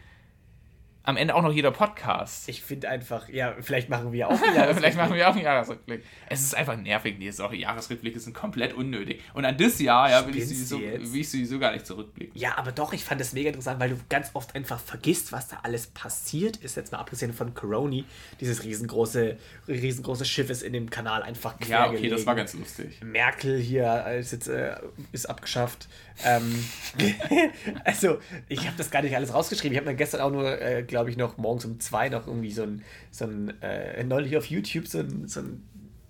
[1.07, 2.49] Am Ende auch noch jeder Podcast.
[2.49, 4.75] Ich finde einfach, ja, vielleicht machen wir auch wieder.
[4.75, 6.03] Vielleicht machen wir auch einen Jahresrückblick.
[6.29, 7.55] Es ist einfach nervig, Sache.
[7.55, 9.21] Jahresrückblicke sind komplett unnötig.
[9.33, 11.13] Und an das Jahr ja, will, ich du jetzt?
[11.13, 12.37] will ich sowieso gar nicht zurückblicken.
[12.37, 15.47] Ja, aber doch, ich fand das mega interessant, weil du ganz oft einfach vergisst, was
[15.47, 16.75] da alles passiert ist.
[16.75, 18.03] Jetzt mal abgesehen von Coroni,
[18.41, 19.37] dieses riesengroße,
[19.69, 22.15] riesengroße Schiff ist in dem Kanal einfach quer Ja, okay, gelegen.
[22.17, 22.99] das war ganz lustig.
[23.01, 24.75] Merkel hier ist jetzt äh,
[25.13, 25.87] ist abgeschafft.
[26.25, 26.65] Ähm,
[27.85, 28.17] also,
[28.49, 29.71] ich habe das gar nicht alles rausgeschrieben.
[29.71, 32.51] Ich habe dann gestern auch nur, äh, glaube ich, noch morgens um zwei noch irgendwie
[32.51, 35.63] so ein, so ein äh, neulich auf YouTube so ein, so ein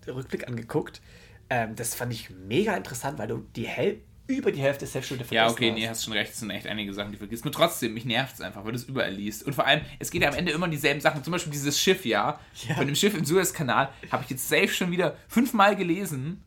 [0.07, 1.01] Rückblick angeguckt.
[1.49, 5.23] Ähm, das fand ich mega interessant, weil du die Häl über die Hälfte der Selbststunde
[5.25, 5.75] Ja, vergessen okay, hast.
[5.77, 7.43] nee, hast schon recht, es sind echt einige Sachen, die vergisst.
[7.43, 9.43] Nur trotzdem, mich nervt es einfach, weil du es überall liest.
[9.43, 11.21] Und vor allem, es geht ja am Ende immer um dieselben Sachen.
[11.23, 12.39] Zum Beispiel dieses Schiff, ja.
[12.67, 12.75] Ja.
[12.75, 16.43] Von dem Schiff im Suezkanal habe ich jetzt safe schon wieder fünfmal gelesen.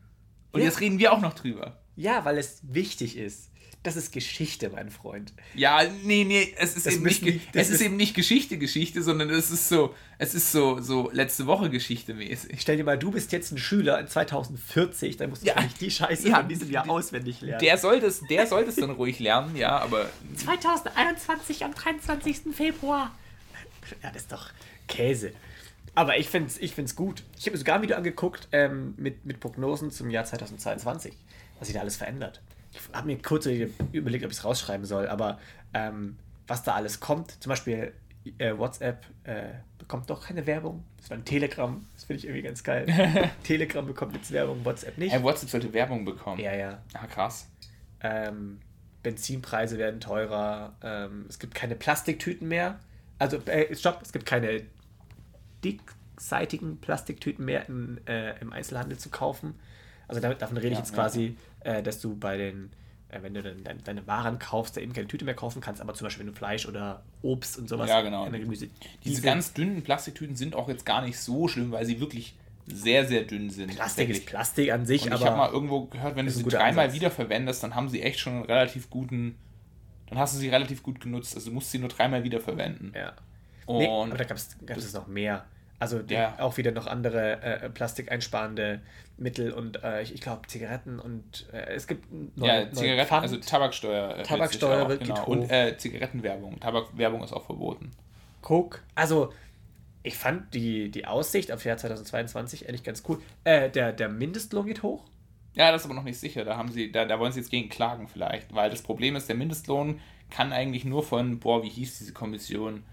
[0.51, 0.65] Und Ja.
[0.67, 1.79] jetzt reden wir auch noch drüber.
[1.95, 3.50] Ja, weil es wichtig ist.
[3.83, 5.33] Das ist Geschichte, mein Freund.
[5.55, 8.59] Ja, nee, nee, es ist, Das eben nicht, die- es ist ist- eben nicht Geschichte,
[8.59, 12.61] Geschichte, sondern es ist so, es ist so, so letzte Woche Geschichte mäßig.
[12.61, 15.59] Stell dir mal, du bist jetzt ein Schüler in 2040, dann musst du Ja.
[15.61, 16.37] nicht die Scheiße Ja.
[16.37, 17.59] von diesem Jahr auswendig lernen.
[17.59, 22.53] Der soll das, der soll das dann ruhig lernen, ja, aber 2021 am 23.
[22.53, 23.15] Februar.
[24.03, 24.49] Ja, das ist doch
[24.87, 25.31] Käse.
[25.95, 27.23] Aber ich finde es ich find's gut.
[27.37, 31.13] Ich habe mir sogar ein Video angeguckt ähm, mit, mit Prognosen zum Jahr 2022,
[31.59, 32.41] was sich da alles verändert.
[32.71, 35.39] Ich habe mir kurz überlegt, ob ich es rausschreiben soll, aber
[35.73, 37.93] ähm, was da alles kommt, zum Beispiel
[38.37, 40.83] äh, WhatsApp äh, bekommt doch keine Werbung.
[40.97, 42.85] Das war ein Telegram, das finde ich irgendwie ganz geil.
[43.43, 45.11] Telegram bekommt jetzt Werbung, WhatsApp nicht.
[45.11, 46.39] hey, WhatsApp sollte Werbung bekommen.
[46.39, 46.81] Ja, ja.
[46.93, 47.49] Ah, krass.
[48.01, 48.59] Ähm,
[49.03, 52.79] Benzinpreise werden teurer, ähm, es gibt keine Plastiktüten mehr.
[53.17, 54.61] Also, äh, stopp, es gibt keine
[55.63, 59.55] dickseitigen Plastiktüten mehr in, äh, im Einzelhandel zu kaufen.
[60.07, 61.33] Also damit, davon rede ja, ich jetzt quasi, ja.
[61.63, 62.71] Äh, dass du bei den,
[63.09, 65.81] äh, wenn du dann deine, deine Waren kaufst, da eben keine Tüte mehr kaufen kannst,
[65.81, 68.25] aber zum Beispiel wenn du Fleisch oder Obst und sowas, ja, genau.
[68.29, 68.67] Gemüse.
[68.67, 68.69] Diese,
[69.03, 72.35] diese ganz dünnen Plastiktüten sind auch jetzt gar nicht so schlimm, weil sie wirklich
[72.67, 73.75] sehr, sehr dünn sind.
[73.75, 75.21] Plastik ist Plastik an sich, und aber.
[75.21, 76.95] Ich habe mal irgendwo gehört, wenn du sie dreimal Ansatz.
[76.95, 79.37] wiederverwendest, dann haben sie echt schon einen relativ guten.
[80.07, 81.35] Dann hast du sie relativ gut genutzt.
[81.35, 82.93] Also du musst sie nur dreimal wiederverwenden.
[82.95, 83.13] Ja.
[83.65, 85.45] Und nee, aber da gab es noch mehr.
[85.81, 86.35] Also ja.
[86.37, 88.81] auch wieder noch andere äh, plastikeinsparende
[89.17, 92.05] Mittel und äh, ich, ich glaube Zigaretten und äh, es gibt
[92.37, 93.23] neue, ja Zigaretten, Pfand.
[93.23, 94.19] also Tabaksteuer.
[94.19, 95.25] Äh, Tabaksteuer wird genau.
[95.25, 96.59] und äh, Zigarettenwerbung.
[96.59, 97.89] Tabakwerbung ist auch verboten.
[98.43, 98.81] Coke.
[98.93, 99.33] Also
[100.03, 103.19] ich fand die, die Aussicht auf Jahr 2022 ehrlich ganz cool.
[103.43, 105.03] Äh, der, der Mindestlohn geht hoch.
[105.55, 106.45] Ja, das ist aber noch nicht sicher.
[106.45, 108.53] Da haben sie, da, da wollen sie jetzt gegen klagen vielleicht.
[108.53, 112.83] Weil das Problem ist, der Mindestlohn kann eigentlich nur von, boah, wie hieß diese Kommission?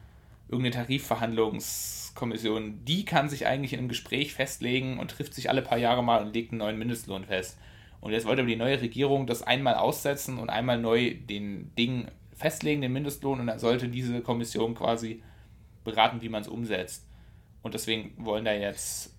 [0.48, 5.78] Irgendeine Tarifverhandlungskommission, die kann sich eigentlich in einem Gespräch festlegen und trifft sich alle paar
[5.78, 7.58] Jahre mal und legt einen neuen Mindestlohn fest.
[8.00, 12.08] Und jetzt wollte aber die neue Regierung das einmal aussetzen und einmal neu den Ding
[12.36, 15.22] festlegen, den Mindestlohn, und dann sollte diese Kommission quasi
[15.84, 17.06] beraten, wie man es umsetzt.
[17.62, 19.14] Und deswegen wollen da jetzt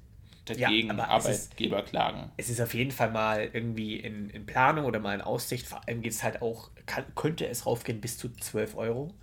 [0.45, 2.31] dagegen ja, Arbeitgeber ist, klagen.
[2.37, 5.67] Es ist auf jeden Fall mal irgendwie in, in Planung oder mal in Aussicht.
[5.67, 9.13] Vor allem geht es halt auch, kann, könnte es raufgehen bis zu 12 Euro.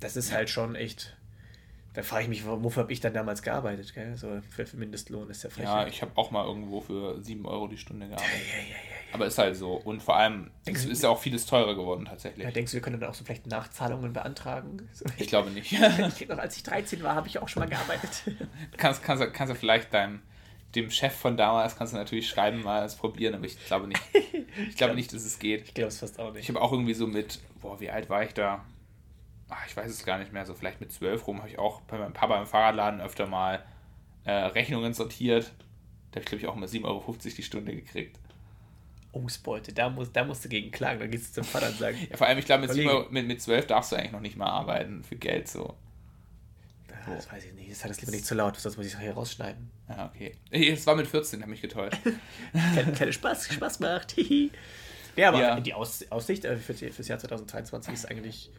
[0.00, 0.36] Das ist ja.
[0.36, 1.16] halt schon echt.
[1.94, 3.92] Da frage ich mich, wofür habe ich dann damals gearbeitet?
[3.94, 4.16] Gell?
[4.16, 5.64] So für, für Mindestlohn ist ja frech.
[5.64, 8.32] Ja, ich habe auch mal irgendwo für 7 Euro die Stunde gearbeitet.
[8.32, 8.76] Ja, ja, ja,
[9.12, 9.74] aber ist halt so.
[9.74, 12.44] Und vor allem denkst ist ja auch vieles teurer geworden tatsächlich.
[12.44, 14.88] Ja, denkst du, wir können dann auch so vielleicht Nachzahlungen beantragen?
[14.94, 15.72] So, ich glaube nicht.
[16.18, 18.22] ich noch, als ich 13 war, habe ich auch schon mal gearbeitet.
[18.78, 20.22] kannst, kannst, kannst du vielleicht deinem
[20.74, 24.00] dem Chef von damals kannst du natürlich schreiben, mal es probieren, aber ich glaube nicht.
[24.68, 25.68] Ich glaube nicht, dass es geht.
[25.68, 26.42] Ich glaube es fast auch nicht.
[26.42, 28.62] Ich habe auch irgendwie so mit, boah, wie alt war ich da?
[29.54, 31.82] Ach, ich weiß es gar nicht mehr, so vielleicht mit zwölf rum habe ich auch
[31.82, 33.62] bei meinem Papa im Fahrradladen öfter mal
[34.24, 35.52] äh, Rechnungen sortiert.
[36.10, 38.18] Da habe ich, glaube ich, auch mal 7,50 Euro die Stunde gekriegt.
[39.12, 41.98] Ausbeute, da, muss, da musst du gegen klagen, dann gehst du zum Vater und sagen.
[42.10, 44.48] ja, vor allem, ich glaube, mit, mit, mit 12 darfst du eigentlich noch nicht mal
[44.48, 45.76] arbeiten für Geld so.
[47.06, 49.00] Das weiß ich nicht, das hat das lieber nicht zu laut, sonst muss ich es
[49.00, 49.70] hier rausschneiden.
[49.88, 50.34] Ja, okay.
[50.50, 51.98] Es war mit 14, hat mich getäuscht.
[52.52, 54.16] keine, keine Spaß, Spaß macht.
[55.16, 55.60] ja, aber ja.
[55.60, 58.50] die Aus, Aussicht äh, für, das Jahr 2023 ist eigentlich,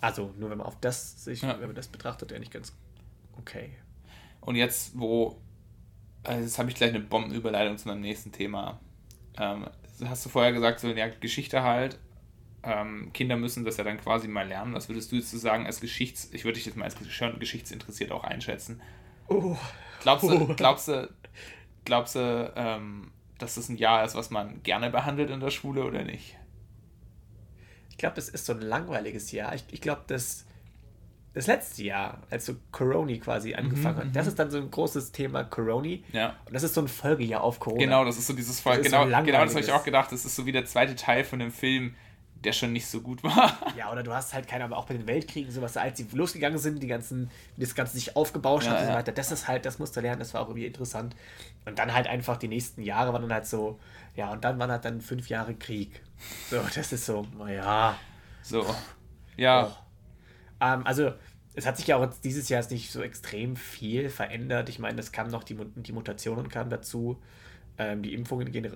[0.00, 1.58] also nur wenn man auf das sich, ja.
[1.60, 2.74] wenn man das betrachtet, eigentlich ganz
[3.38, 3.70] okay.
[4.40, 5.38] Und jetzt, wo,
[6.22, 8.80] also jetzt habe ich gleich eine Bombenüberleitung zu meinem nächsten Thema.
[9.38, 9.66] Ähm,
[10.04, 11.98] hast du vorher gesagt, so ja, Geschichte halt.
[12.62, 14.74] Ähm, Kinder müssen das ja dann quasi mal lernen.
[14.74, 16.30] Was würdest du jetzt so sagen als Geschichts...
[16.32, 16.96] Ich würde dich jetzt mal als
[17.38, 18.80] geschichtsinteressiert auch einschätzen.
[19.28, 19.56] Oh.
[20.00, 20.54] Glaubst du, oh.
[20.56, 21.08] glaubst du,
[21.84, 25.84] glaubst du ähm, dass das ein Jahr ist, was man gerne behandelt in der Schule
[25.84, 26.36] oder nicht?
[27.96, 29.54] Ich glaube, das ist so ein langweiliges Jahr.
[29.54, 30.44] Ich, ich glaube, dass
[31.32, 34.58] das letzte Jahr, als so Corona quasi mhm, angefangen mhm, hat, das ist dann so
[34.58, 35.96] ein großes Thema Corona.
[36.12, 36.36] Ja.
[36.44, 37.82] Und das ist so ein Folgejahr auf Corona.
[37.82, 38.82] Genau, das ist so dieses Folge.
[38.82, 40.12] Genau, so genau das habe ich auch gedacht.
[40.12, 41.94] Das ist so wie der zweite Teil von dem Film,
[42.44, 43.58] der schon nicht so gut war.
[43.76, 46.58] Ja, oder du hast halt keine, aber auch bei den Weltkriegen, sowas, als sie losgegangen
[46.58, 49.12] sind, die ganzen, wie das Ganze sich aufgebaut ja, hat und so weiter.
[49.12, 51.16] Das ist halt, das musst du lernen, das war auch irgendwie interessant.
[51.64, 53.78] Und dann halt einfach die nächsten Jahre waren dann halt so,
[54.14, 56.02] ja, und dann waren halt dann fünf Jahre Krieg.
[56.50, 57.98] So, das ist so, naja.
[58.42, 58.64] So.
[59.36, 59.66] Ja.
[59.66, 60.64] Oh.
[60.64, 61.12] Ähm, also,
[61.54, 64.68] es hat sich ja auch dieses Jahr nicht so extrem viel verändert.
[64.68, 67.20] Ich meine, es kam noch die, die Mutationen kamen dazu.
[67.78, 68.66] Ähm, die Impfungen gehen,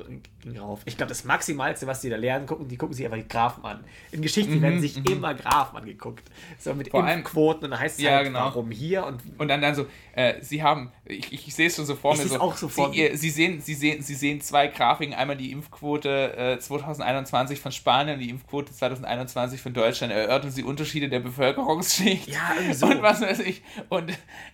[0.43, 0.81] gehen rauf.
[0.85, 3.65] Ich glaube, das Maximalste, was die da lernen, gucken, die gucken sich einfach die Grafen
[3.65, 3.83] an.
[4.13, 5.05] In Geschichte mhm, werden sich mhm.
[5.11, 6.31] immer Grafen angeguckt.
[6.59, 8.41] So mit Vor Impfquoten und dann heißt es ja, halt, genau.
[8.41, 9.23] warum hier und.
[9.39, 12.15] Und dann, dann so, äh, sie haben, ich, ich, ich sehe es schon so vor
[12.15, 12.27] mir.
[12.27, 15.51] So, auch so vor sie, sie, sehen, sie, sehen, sie sehen zwei Grafiken, einmal die
[15.51, 20.13] Impfquote äh, 2021 von Spanien und die Impfquote 2021 von Deutschland.
[20.13, 22.29] Erörtern sie Unterschiede der Bevölkerungsschicht.
[22.29, 22.87] Ja, so.
[22.91, 23.63] Und was weiß ich.
[23.89, 24.13] Und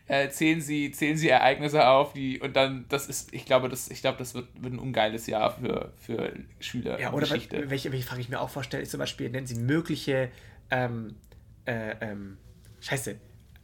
[0.09, 3.91] äh, zählen, sie, zählen sie Ereignisse auf, die, und dann, das ist, ich glaube, das,
[3.91, 7.01] ich glaube, das wird, wird ein ungeiles Jahr für, für Schüler.
[7.01, 7.69] Ja, oder Geschichte.
[7.69, 10.31] welche, welche Frage ich mir auch vorstelle, ist zum Beispiel, nennen sie mögliche
[10.71, 11.17] ähm,
[11.65, 12.39] äh, ähm,
[12.81, 13.17] Scheiße,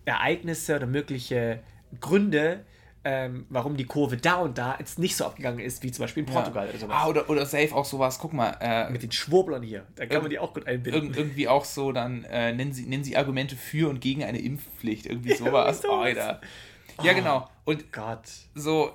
[0.05, 1.61] Ereignisse oder mögliche
[2.01, 2.65] Gründe,
[3.05, 6.25] ähm, warum die Kurve da und da jetzt nicht so abgegangen ist, wie zum Beispiel
[6.25, 6.71] in Portugal ja.
[6.71, 6.97] oder sowas.
[6.99, 8.57] Ah, oder, oder safe auch sowas, guck mal.
[8.61, 11.15] Äh, Mit den Schwurblern hier, da kann man die auch gut einbinden.
[11.15, 15.07] irgendwie auch so, dann äh, nennen, sie, nennen sie Argumente für und gegen eine Impfpflicht,
[15.07, 15.83] irgendwie sowas.
[15.83, 16.41] Ja, oh, Alter.
[17.03, 17.49] Ja, genau.
[17.65, 18.29] Und Gott.
[18.55, 18.93] so,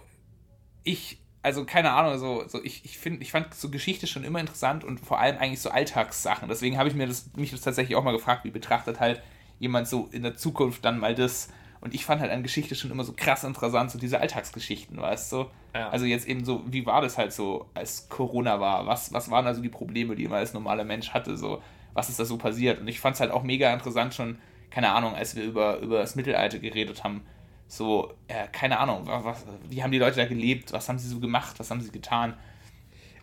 [0.84, 4.42] ich also keine Ahnung, so, so ich, ich finde, ich fand so Geschichte schon immer
[4.42, 6.50] interessant und vor allem eigentlich so Alltagssachen.
[6.50, 9.22] Deswegen habe ich mir das, mich das tatsächlich auch mal gefragt, wie betrachtet halt
[9.58, 11.48] jemand so in der Zukunft dann mal das.
[11.80, 15.32] Und ich fand halt an Geschichte schon immer so krass interessant, so diese Alltagsgeschichten, weißt
[15.32, 15.46] du?
[15.74, 15.88] Ja.
[15.88, 18.86] Also jetzt eben so, wie war das halt so, als Corona war?
[18.86, 21.38] Was, was waren also die Probleme, die man als normaler Mensch hatte?
[21.38, 21.62] So,
[21.94, 22.82] was ist da so passiert.
[22.82, 24.38] Und ich fand es halt auch mega interessant schon,
[24.70, 27.22] keine Ahnung, als wir über, über das Mittelalter geredet haben.
[27.68, 31.20] So, äh, keine Ahnung, was, wie haben die Leute da gelebt, was haben sie so
[31.20, 32.34] gemacht, was haben sie getan.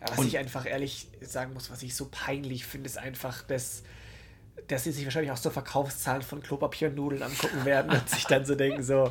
[0.01, 3.83] Was und ich einfach ehrlich sagen muss, was ich so peinlich finde, ist einfach, dass,
[4.67, 8.25] dass sie sich wahrscheinlich auch so Verkaufszahlen von Klopapier und Nudeln angucken werden und sich
[8.25, 9.09] dann so denken, so,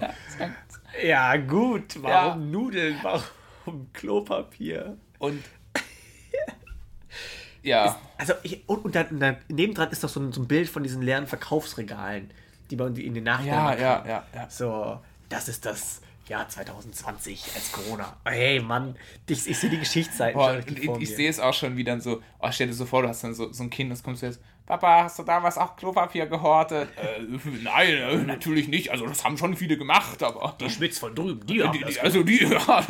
[1.02, 2.46] ja gut, warum ja.
[2.46, 4.96] Nudeln, warum Klopapier?
[5.18, 5.42] Und
[7.62, 7.86] ja.
[7.86, 10.68] Ist, also ich, und, und dann, dann nebendran ist doch so ein, so ein Bild
[10.68, 12.30] von diesen leeren Verkaufsregalen,
[12.70, 14.50] die man in den Nachrichten ja, ja, ja, ja.
[14.50, 15.00] So,
[15.34, 18.16] das ist das Jahr 2020 als Corona.
[18.24, 18.94] Hey Mann,
[19.28, 22.00] ich, ich sehe die Geschichtsseiten Boah, schon Ich, ich sehe es auch schon wie dann
[22.00, 24.20] so, oh, stell dir so vor, du hast dann so, so ein Kind, das kommt
[24.22, 26.88] jetzt, Papa, hast du damals auch Klopapier gehortet?
[26.96, 27.20] äh,
[27.62, 28.92] nein, äh, natürlich nicht.
[28.92, 30.56] Also das haben schon viele gemacht, aber...
[30.58, 32.84] Die Schmitz von drüben, die haben die, das Also die, ja,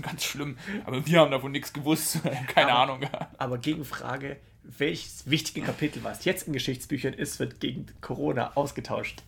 [0.00, 0.56] ganz schlimm.
[0.84, 2.20] Aber wir haben davon nichts gewusst.
[2.54, 3.00] Keine aber, Ahnung.
[3.36, 9.24] Aber Gegenfrage, welches wichtige Kapitel, was jetzt in Geschichtsbüchern ist, wird gegen Corona ausgetauscht?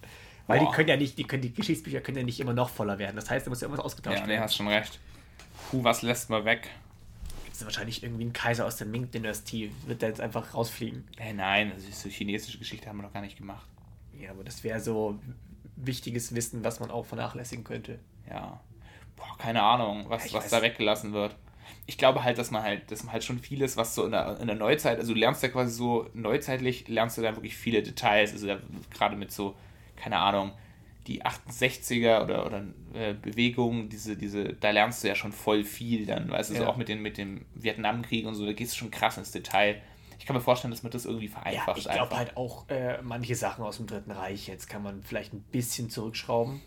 [0.51, 0.71] Weil Boah.
[0.71, 3.15] die können ja nicht, die, können, die Geschichtsbücher können ja nicht immer noch voller werden.
[3.15, 4.31] Das heißt, da muss ja irgendwas ausgetauscht ja, werden.
[4.33, 4.99] Ja, nee, hast schon recht.
[5.71, 6.69] Puh, was lässt man weg?
[7.53, 11.07] Ist wahrscheinlich irgendwie ein Kaiser aus der Ming-Dynastie, wird der jetzt einfach rausfliegen.
[11.19, 13.65] Äh, nein, also so chinesische Geschichte haben wir noch gar nicht gemacht.
[14.19, 15.21] Ja, aber das wäre so
[15.77, 18.01] wichtiges Wissen, was man auch vernachlässigen könnte.
[18.29, 18.59] Ja.
[19.15, 21.37] Boah, keine Ahnung, was, ja, was da weggelassen wird.
[21.87, 24.41] Ich glaube halt, dass man halt, dass man halt schon vieles, was so in der,
[24.41, 27.85] in der Neuzeit, also du lernst ja quasi so neuzeitlich, lernst du da wirklich viele
[27.85, 28.49] Details, also
[28.91, 29.55] gerade mit so
[30.01, 30.53] keine Ahnung,
[31.07, 36.07] die 68er oder, oder äh, Bewegungen, diese, diese, da lernst du ja schon voll viel
[36.07, 36.61] dann, weißt du, ja.
[36.61, 39.33] so auch mit, den, mit dem Vietnamkrieg und so, da gehst du schon krass ins
[39.33, 39.81] Detail.
[40.19, 41.85] Ich kann mir vorstellen, dass man das irgendwie vereinfacht.
[41.85, 45.03] Ja, ich glaube halt auch äh, manche Sachen aus dem Dritten Reich, jetzt kann man
[45.03, 46.61] vielleicht ein bisschen zurückschrauben.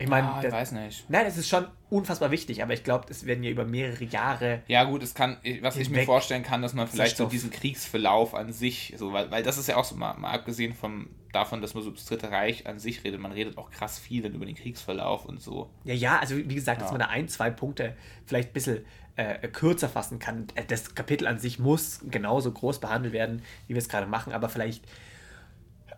[0.00, 1.10] Ich meine, ah, ich weiß nicht.
[1.10, 4.62] Nein, es ist schon unfassbar wichtig, aber ich glaube, es werden ja über mehrere Jahre.
[4.68, 8.34] Ja, gut, es kann, was ich mir vorstellen kann, dass man vielleicht so diesen Kriegsverlauf
[8.34, 11.60] an sich, so, weil, weil das ist ja auch so, mal, mal abgesehen vom, davon,
[11.60, 14.32] dass man so das Dritte Reich an sich redet, man redet auch krass viel dann
[14.32, 15.70] über den Kriegsverlauf und so.
[15.84, 16.84] Ja, ja, also wie gesagt, ja.
[16.84, 18.84] dass man da ein, zwei Punkte vielleicht ein bisschen
[19.16, 20.46] äh, kürzer fassen kann.
[20.54, 24.32] Äh, das Kapitel an sich muss genauso groß behandelt werden, wie wir es gerade machen,
[24.32, 24.84] aber vielleicht,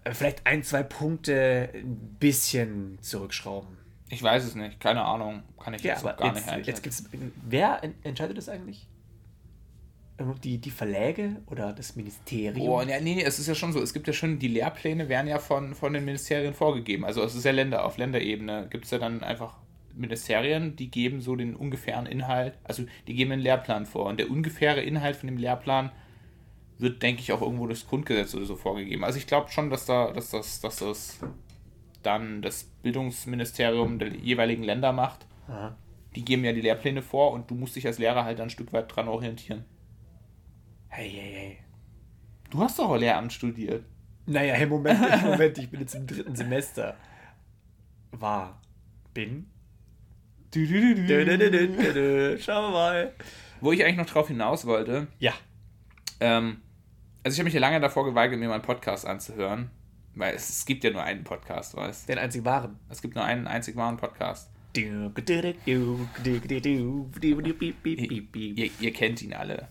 [0.04, 3.78] äh, vielleicht ein, zwei Punkte ein bisschen zurückschrauben.
[4.08, 5.44] Ich weiß es nicht, keine Ahnung.
[5.62, 6.66] Kann ich ja, jetzt gar jetzt, nicht einschätzen.
[6.66, 7.04] Jetzt gibt's,
[7.48, 8.88] wer entscheidet das eigentlich?
[10.44, 12.68] Die, die Verläge oder das Ministerium?
[12.68, 13.80] Oh, nee, nee, es ist ja schon so.
[13.80, 17.04] Es gibt ja schon, die Lehrpläne werden ja von, von den Ministerien vorgegeben.
[17.04, 19.56] Also es ist ja Länder, auf Länderebene gibt es ja dann einfach
[19.94, 24.06] Ministerien, die geben so den ungefähren Inhalt, also die geben einen Lehrplan vor.
[24.06, 25.90] Und der ungefähre Inhalt von dem Lehrplan
[26.78, 29.04] wird, denke ich, auch irgendwo durchs Grundgesetz oder so vorgegeben.
[29.04, 31.18] Also ich glaube schon, dass da, dass das, dass das
[32.02, 35.26] dann das Bildungsministerium der jeweiligen Länder macht.
[35.48, 35.76] Aha.
[36.16, 38.72] Die geben ja die Lehrpläne vor und du musst dich als Lehrer halt ein Stück
[38.72, 39.64] weit dran orientieren.
[40.92, 41.58] Hey, hey, hey.
[42.50, 43.84] Du hast doch auch Lehramt studiert.
[44.26, 46.96] Naja, hey, Moment, Moment, ich bin jetzt im dritten Semester.
[48.10, 48.60] War.
[49.14, 49.48] Bin.
[50.50, 53.14] Du, du, du, Schauen wir mal.
[53.60, 55.06] Wo ich eigentlich noch drauf hinaus wollte.
[55.20, 55.32] Ja.
[56.18, 56.60] Ähm,
[57.22, 59.70] also ich habe mich ja lange davor geweigert, mir mal einen Podcast anzuhören.
[60.16, 62.12] Weil es, es gibt ja nur einen Podcast, weißt du?
[62.12, 62.80] Den einzig wahren.
[62.88, 64.50] Es gibt nur einen einzig wahren Podcast.
[68.56, 69.68] ihr, ihr kennt ihn alle.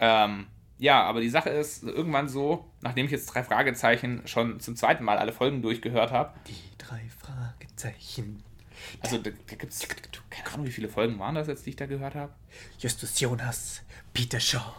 [0.00, 0.46] Ähm,
[0.78, 5.04] ja, aber die Sache ist irgendwann so, nachdem ich jetzt drei Fragezeichen schon zum zweiten
[5.04, 6.34] Mal alle Folgen durchgehört habe.
[6.46, 8.42] Die drei Fragezeichen.
[9.00, 9.88] Also da, da gibt es,
[10.28, 12.32] keine Ahnung, wie viele Folgen waren das jetzt, die ich da gehört habe?
[12.78, 13.82] Justus Jonas,
[14.12, 14.74] Peter Shaw,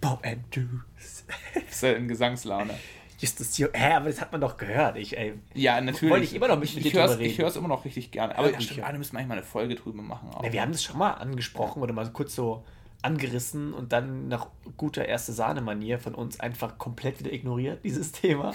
[0.00, 1.24] Bob Andrews.
[1.70, 2.74] ist ja in Gesangslaune.
[3.18, 3.80] Justus Jonas.
[3.80, 4.96] Hä, aber das hat man doch gehört.
[4.98, 6.10] Ich, ey, ja, natürlich.
[6.10, 7.22] Wollte ich immer noch mit, ich, drüber reden.
[7.22, 8.36] Ich höre es immer noch richtig gerne.
[8.36, 8.86] Aber ja, da müssen wir
[9.18, 10.30] eigentlich mal eine Folge drüber machen.
[10.42, 12.62] Ja, wir haben das schon mal angesprochen oder mal kurz so
[13.04, 18.52] angerissen und dann nach guter erste Sahne-Manier von uns einfach komplett wieder ignoriert, dieses Thema.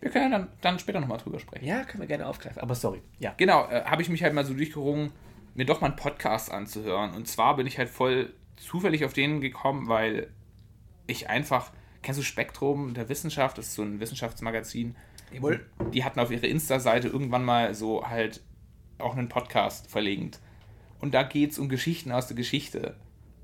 [0.00, 1.64] Wir können ja dann, dann später nochmal drüber sprechen.
[1.64, 3.02] Ja, können wir gerne aufgreifen, aber sorry.
[3.18, 3.34] Ja.
[3.36, 5.12] Genau, äh, habe ich mich halt mal so durchgerungen,
[5.54, 7.14] mir doch mal einen Podcast anzuhören.
[7.14, 10.30] Und zwar bin ich halt voll zufällig auf den gekommen, weil
[11.06, 11.70] ich einfach
[12.02, 13.58] Kennst du Spektrum der Wissenschaft?
[13.58, 14.96] Das ist so ein Wissenschaftsmagazin.
[15.32, 15.66] Jawohl.
[15.92, 18.42] Die hatten auf ihrer Insta-Seite irgendwann mal so halt
[18.98, 20.40] auch einen Podcast verlinkt.
[20.98, 22.96] Und da geht es um Geschichten aus der Geschichte.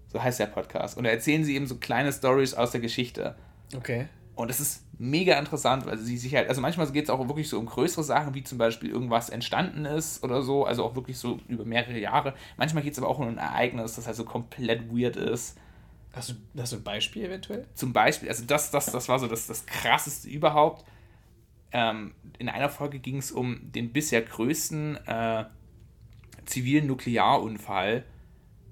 [0.09, 0.97] So heißt der Podcast.
[0.97, 3.35] Und da erzählen sie eben so kleine Stories aus der Geschichte.
[3.77, 4.07] Okay.
[4.37, 7.49] Und das ist mega interessant, weil sie sich halt, also manchmal geht es auch wirklich
[7.49, 11.19] so um größere Sachen, wie zum Beispiel irgendwas entstanden ist oder so, also auch wirklich
[11.19, 12.35] so über mehrere Jahre.
[12.59, 15.57] Manchmal geht es aber auch um ein Ereignis, das halt so komplett weird ist.
[16.13, 17.67] Hast du, hast du ein Beispiel eventuell?
[17.75, 20.85] Zum Beispiel, also das, das, das war so das, das krasseste überhaupt.
[21.73, 25.45] Ähm, in einer Folge ging es um den bisher größten äh,
[26.45, 28.05] zivilen Nuklearunfall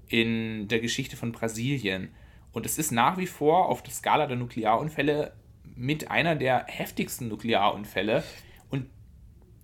[0.09, 2.11] in der Geschichte von Brasilien.
[2.53, 5.33] Und es ist nach wie vor auf der Skala der Nuklearunfälle
[5.75, 8.23] mit einer der heftigsten Nuklearunfälle.
[8.71, 8.87] Und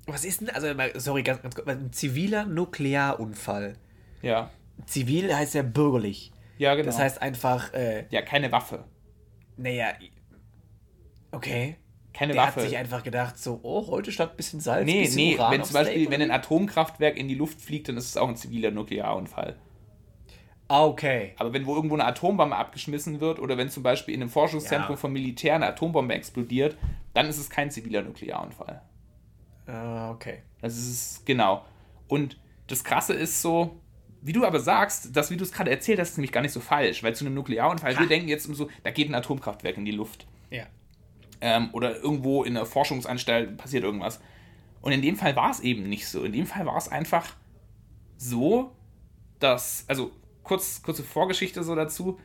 [0.07, 3.77] was ist denn, also, sorry, ganz, ganz kurz, ein ziviler Nuklearunfall.
[4.23, 4.51] Ja.
[4.87, 6.33] Zivil heißt ja bürgerlich.
[6.59, 6.87] Ja, genau.
[6.87, 7.73] Das heißt einfach.
[7.73, 8.85] Äh, ja, keine Waffe.
[9.57, 9.93] Naja.
[11.31, 11.77] Okay.
[12.13, 12.61] Keine Der Waffe.
[12.61, 14.85] hat sich einfach gedacht, so, oh, heute statt ein bisschen Salz.
[14.85, 17.97] Nee, bisschen nee, Uran wenn zum Beispiel, wenn ein Atomkraftwerk in die Luft fliegt, dann
[17.97, 19.57] ist es auch ein ziviler Nuklearunfall.
[20.71, 21.33] Ah, okay.
[21.37, 24.93] Aber wenn wo irgendwo eine Atombombe abgeschmissen wird oder wenn zum Beispiel in einem Forschungszentrum
[24.93, 24.97] Ja.
[24.97, 26.77] vom Militär eine Atombombe explodiert,
[27.13, 28.81] dann ist es kein ziviler Nuklearunfall.
[29.67, 30.43] Ah, okay.
[30.61, 31.65] Das ist genau.
[32.07, 33.81] Und das Krasse ist so,
[34.23, 36.53] wie du aber sagst, das, wie du es gerade erzählt hast, ist nämlich gar nicht
[36.53, 39.77] so falsch, weil zu einem Nuklearunfall, wir denken jetzt um so, da geht ein Atomkraftwerk
[39.77, 40.27] in die Luft.
[40.51, 40.67] Ja.
[41.41, 44.21] ähm, oder irgendwo in einer Forschungsanstalt passiert irgendwas.
[44.83, 46.23] Und in dem Fall war es eben nicht so.
[46.23, 47.35] In dem Fall war es einfach
[48.19, 48.71] so,
[49.41, 52.19] dass, also kurz, kurze Vorgeschichte so dazu,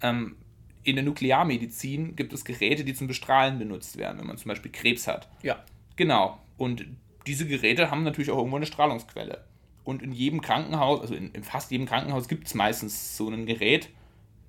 [0.00, 0.36] ähm,
[0.84, 4.72] in der Nuklearmedizin gibt es Geräte, die zum Bestrahlen benutzt werden, wenn man zum Beispiel
[4.72, 5.28] Krebs hat.
[5.42, 5.64] Ja.
[5.96, 6.40] Genau.
[6.56, 6.86] Und
[7.26, 9.44] diese Geräte haben natürlich auch irgendwo eine Strahlungsquelle.
[9.84, 13.46] Und in jedem Krankenhaus, also in, in fast jedem Krankenhaus gibt es meistens so ein
[13.46, 13.90] Gerät.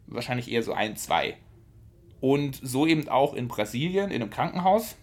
[0.08, 1.38] Wahrscheinlich eher so ein, zwei.
[2.20, 4.96] Und so eben auch in Brasilien, in einem Krankenhaus.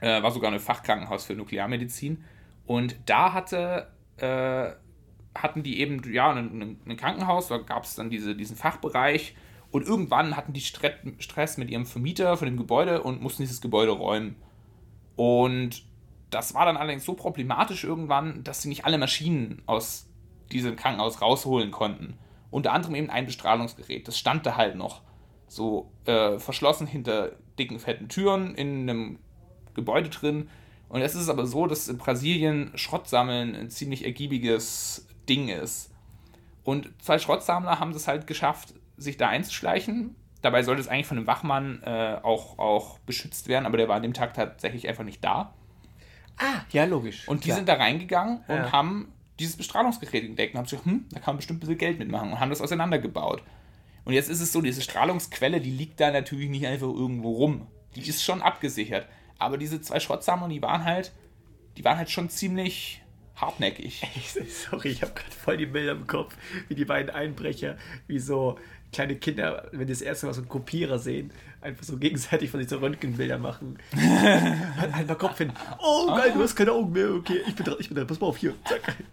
[0.00, 2.24] Äh, war sogar ein Fachkrankenhaus für Nuklearmedizin.
[2.66, 4.72] Und da hatte, äh,
[5.34, 9.34] hatten die eben, ja, ein, ein Krankenhaus, da gab es dann diese, diesen Fachbereich.
[9.70, 13.62] Und irgendwann hatten die Stre Stress mit ihrem Vermieter von dem Gebäude und mussten dieses
[13.62, 14.36] Gebäude räumen.
[15.16, 15.84] Und
[16.28, 20.08] das war dann allerdings so problematisch irgendwann, dass sie nicht alle Maschinen aus
[20.50, 22.18] diesem Krankenhaus rausholen konnten.
[22.50, 24.06] Unter anderem eben ein Bestrahlungsgerät.
[24.06, 25.02] Das stand da halt noch
[25.48, 29.18] so äh, verschlossen hinter dicken, fetten Türen in einem
[29.74, 30.48] Gebäude drin.
[30.88, 35.90] Und es ist aber so, dass in Brasilien Schrottsammeln ein ziemlich ergiebiges Ding ist.
[36.64, 40.14] Und zwei Schrottsammler haben es halt geschafft, sich da einzuschleichen.
[40.42, 43.96] Dabei sollte es eigentlich von einem Wachmann äh, auch, auch beschützt werden, aber der war
[43.96, 45.54] an dem Tag tatsächlich einfach nicht da.
[46.38, 47.28] Ah, ja, logisch.
[47.28, 47.56] Und die Klar.
[47.56, 48.72] sind da reingegangen und Ja.
[48.72, 51.98] haben dieses Bestrahlungsgerät entdeckt und haben sich, hm, da kann man bestimmt ein bisschen Geld
[51.98, 53.42] mitmachen und haben das auseinandergebaut.
[54.04, 57.66] Und jetzt ist es so, diese Strahlungsquelle, die liegt da natürlich nicht einfach irgendwo rum.
[57.94, 59.06] Die ist schon abgesichert.
[59.38, 61.12] Aber diese zwei Schrottsammler, die waren halt,
[61.76, 63.01] die waren halt schon ziemlich
[63.36, 64.02] hartnäckig.
[64.70, 66.34] Sorry, ich habe gerade voll die Bilder im Kopf,
[66.68, 68.58] wie die beiden Einbrecher, wie so
[68.92, 72.60] kleine Kinder, wenn die das erste Mal so einen Kopierer sehen, einfach so gegenseitig von
[72.60, 73.78] sich so Röntgenbilder machen.
[73.96, 75.52] halt, halt mal Kopf hin.
[75.80, 77.10] Oh, geil, du hast keine Augen mehr.
[77.14, 78.06] Okay, ich bin dran, ich bin dran.
[78.06, 78.54] Pass mal auf hier.
[78.64, 78.96] Zack.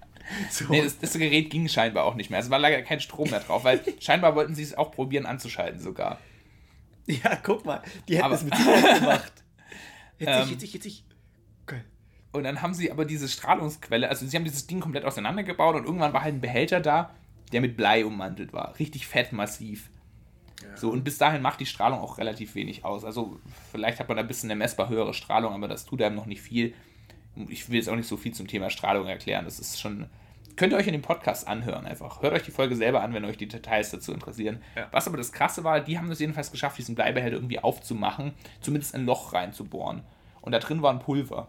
[0.51, 0.65] So.
[0.69, 2.39] Nee, das, das Gerät ging scheinbar auch nicht mehr.
[2.39, 5.79] Es war leider kein Strom mehr drauf, weil scheinbar wollten sie es auch probieren anzuschalten
[5.81, 6.19] sogar.
[7.07, 9.33] ja, guck mal, die hätten Aber- es mit Sicherheit gemacht.
[10.19, 10.43] Jetzt Ähm.
[10.43, 11.03] ich, jetzt ich, jetzt ich.
[12.31, 15.85] Und dann haben sie aber diese Strahlungsquelle, also sie haben dieses Ding komplett auseinandergebaut und
[15.85, 17.11] irgendwann war halt ein Behälter da,
[17.51, 18.77] der mit Blei ummantelt war.
[18.77, 19.89] Richtig fett, massiv.
[20.75, 23.03] So, und bis dahin macht die Strahlung auch relativ wenig aus.
[23.03, 23.39] Also,
[23.71, 26.25] vielleicht hat man da ein bisschen eine messbar höhere Strahlung, aber das tut einem noch
[26.25, 26.73] nicht viel.
[27.47, 29.45] Ich will jetzt auch nicht so viel zum Thema Strahlung erklären.
[29.45, 30.07] Das ist schon.
[30.55, 32.21] Könnt ihr euch in dem Podcast anhören einfach.
[32.21, 34.61] Hört euch die Folge selber an, wenn euch die Details dazu interessieren.
[34.75, 34.87] Ja.
[34.91, 38.93] Was aber das Krasse war, die haben es jedenfalls geschafft, diesen Bleibehälter irgendwie aufzumachen, zumindest
[38.93, 40.03] ein Loch reinzubohren.
[40.41, 41.47] Und da drin war ein Pulver.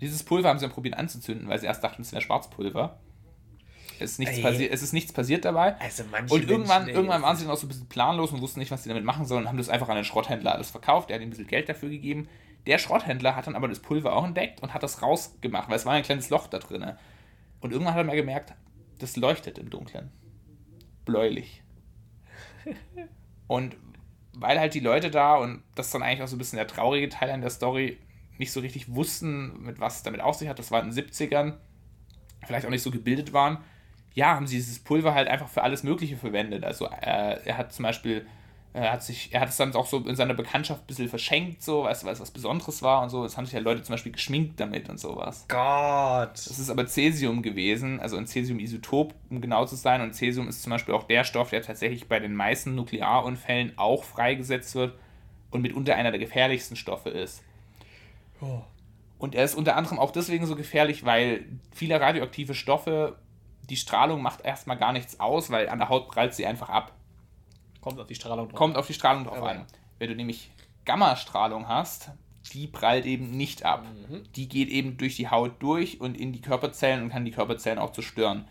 [0.00, 3.00] Dieses Pulver haben sie dann probiert anzuzünden, weil sie erst dachten, es wäre Schwarzpulver.
[4.00, 5.78] Es ist, nichts passi es ist nichts passiert dabei.
[5.80, 8.40] Also manche Und irgendwann, Menschen, irgendwann waren sie dann auch so ein bisschen planlos und
[8.40, 10.70] wussten nicht, was sie damit machen sollen und haben das einfach an den Schrotthändler alles
[10.70, 11.08] verkauft.
[11.08, 12.28] Der hat ihm ein bisschen Geld dafür gegeben.
[12.66, 15.86] Der Schrotthändler hat dann aber das Pulver auch entdeckt und hat das rausgemacht, weil es
[15.86, 16.92] war ein kleines Loch da drin.
[17.60, 18.52] Und irgendwann hat er mal gemerkt,
[18.98, 20.12] das leuchtet im Dunkeln.
[21.04, 21.62] Bläulich.
[23.46, 23.76] Und
[24.34, 26.68] weil halt die Leute da, und das ist dann eigentlich auch so ein bisschen der
[26.68, 27.98] traurige Teil an der Story,
[28.38, 31.04] nicht so richtig wussten, mit was es damit auf sich hat, das war in den
[31.04, 31.54] 70ern,
[32.46, 33.58] vielleicht auch nicht so gebildet waren,
[34.14, 36.64] ja, haben sie dieses Pulver halt einfach für alles Mögliche verwendet.
[36.64, 38.26] Also äh, er hat zum Beispiel,
[38.72, 41.62] er hat sich, er hat es dann auch so in seiner Bekanntschaft ein bisschen verschenkt,
[41.62, 43.24] so, weißt du, weil es was Besonderes war und so.
[43.24, 45.44] Es haben sich ja Leute zum Beispiel geschminkt damit und sowas.
[45.46, 46.32] Gott.
[46.32, 50.00] Das ist aber Cäsium gewesen, also ein Cäsium-Isotop, um genau zu sein.
[50.00, 54.02] Und Cäsium ist zum Beispiel auch der Stoff, der tatsächlich bei den meisten Nuklearunfällen auch
[54.02, 54.98] freigesetzt wird
[55.50, 57.44] und mitunter einer der gefährlichsten Stoffe ist.
[58.40, 58.62] Oh.
[59.18, 63.18] Und er ist unter anderem auch deswegen so gefährlich, weil viele radioaktive Stoffe,
[63.68, 66.92] die Strahlung macht erstmal gar nichts aus, weil an der Haut prallt sie einfach ab.
[67.80, 68.58] Kommt auf die Strahlung drauf.
[68.58, 69.66] Kommt auf die Strahlung drauf an.
[69.98, 70.50] Wenn du nämlich
[70.84, 72.10] Gammastrahlung hast,
[72.52, 73.84] die prallt eben nicht ab.
[74.08, 74.22] Mhm.
[74.36, 77.78] Die geht eben durch die Haut durch und in die Körperzellen und kann die Körperzellen
[77.78, 78.46] auch zerstören.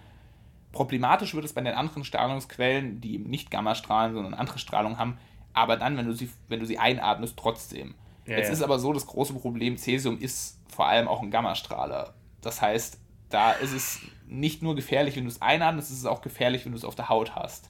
[0.71, 5.17] Problematisch wird es bei den anderen Strahlungsquellen, die eben nicht Gammastrahlen, sondern andere Strahlung haben,
[5.53, 7.95] aber dann, wenn du sie, wenn du sie einatmest, trotzdem.
[8.27, 8.53] Ja, Jetzt ja.
[8.53, 12.13] ist aber so, das große Problem, Cäsium ist vor allem auch ein Gammastrahler.
[12.41, 12.99] Das heißt,
[13.29, 16.73] da ist es nicht nur gefährlich, wenn du es einatmest, es ist auch gefährlich, wenn
[16.73, 17.69] du es auf der Haut hast.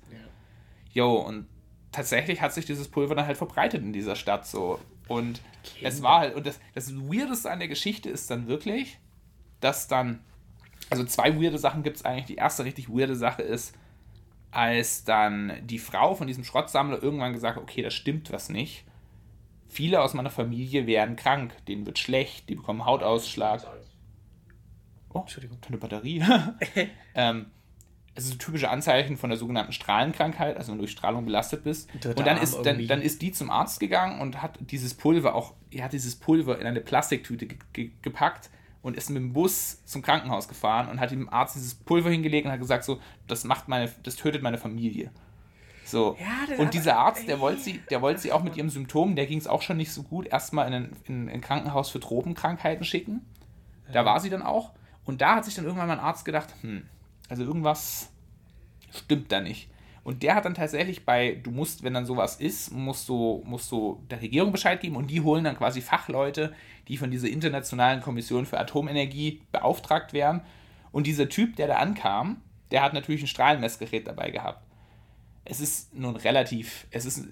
[0.91, 1.47] Jo, und
[1.91, 4.80] tatsächlich hat sich dieses Pulver dann halt verbreitet in dieser Stadt so.
[5.08, 5.89] Und Kinder.
[5.89, 8.99] es war halt, und das, das Weirdeste an der Geschichte ist dann wirklich,
[9.60, 10.24] dass dann,
[10.89, 12.26] also zwei weirde Sachen gibt es eigentlich.
[12.26, 13.76] Die erste richtig weirde Sache ist,
[14.51, 18.86] als dann die Frau von diesem Schrottsammler irgendwann gesagt hat, okay, das stimmt was nicht.
[19.68, 23.65] Viele aus meiner Familie werden krank, denen wird schlecht, die bekommen Hautausschlag.
[25.13, 25.57] Oh, Entschuldigung.
[25.68, 26.24] Eine Batterie.
[27.15, 27.47] ähm,
[28.18, 31.63] es ist ein typische Anzeichen von der sogenannten Strahlenkrankheit, also wenn du durch Strahlung belastet
[31.63, 31.89] bist.
[31.93, 35.53] Und dann ist, dann, dann ist die zum Arzt gegangen und hat dieses Pulver auch,
[35.70, 38.49] er hat dieses Pulver in eine Plastiktüte ge ge gepackt
[38.82, 42.45] und ist mit dem Bus zum Krankenhaus gefahren und hat dem Arzt dieses Pulver hingelegt
[42.45, 45.11] und hat gesagt, so, das macht meine, das tötet meine Familie.
[45.88, 46.17] So.
[46.19, 49.25] Ja, und dieser Arzt, der wollte sie, der wollte sie auch mit ihrem Symptom, der
[49.25, 52.83] ging es auch schon nicht so gut, erstmal in ein, in ein Krankenhaus für Tropenkrankheiten
[52.83, 53.25] schicken.
[53.91, 54.71] Da war sie dann auch.
[55.05, 56.83] Und da hat sich dann irgendwann mal ein Arzt gedacht, hm,
[57.29, 58.09] also irgendwas
[58.93, 59.69] stimmt da nicht.
[60.03, 63.71] Und der hat dann tatsächlich bei, du musst, wenn dann sowas ist, musst du, musst
[63.71, 66.53] du der Regierung Bescheid geben und die holen dann quasi Fachleute,
[66.88, 70.41] die von dieser internationalen Kommission für Atomenergie beauftragt werden.
[70.91, 74.66] Und dieser Typ, der da ankam, der hat natürlich ein Strahlenmessgerät dabei gehabt.
[75.50, 77.26] Es ist nun relativ, es ist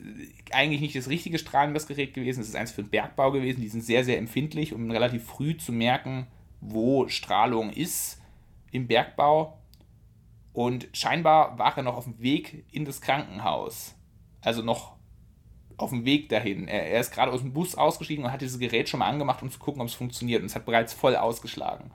[0.51, 3.61] eigentlich nicht das richtige Strahlenmessgerät gewesen, es ist eins für den Bergbau gewesen.
[3.61, 6.27] Die sind sehr, sehr empfindlich, um relativ früh zu merken,
[6.61, 8.21] wo Strahlung ist
[8.71, 9.59] im Bergbau.
[10.53, 13.95] Und scheinbar war er noch auf dem Weg in das Krankenhaus.
[14.39, 14.95] Also noch
[15.75, 16.69] auf dem Weg dahin.
[16.69, 19.43] Er, er ist gerade aus dem Bus ausgestiegen und hat dieses Gerät schon mal angemacht,
[19.43, 20.41] um zu gucken, ob es funktioniert.
[20.41, 21.91] Und es hat bereits voll ausgeschlagen.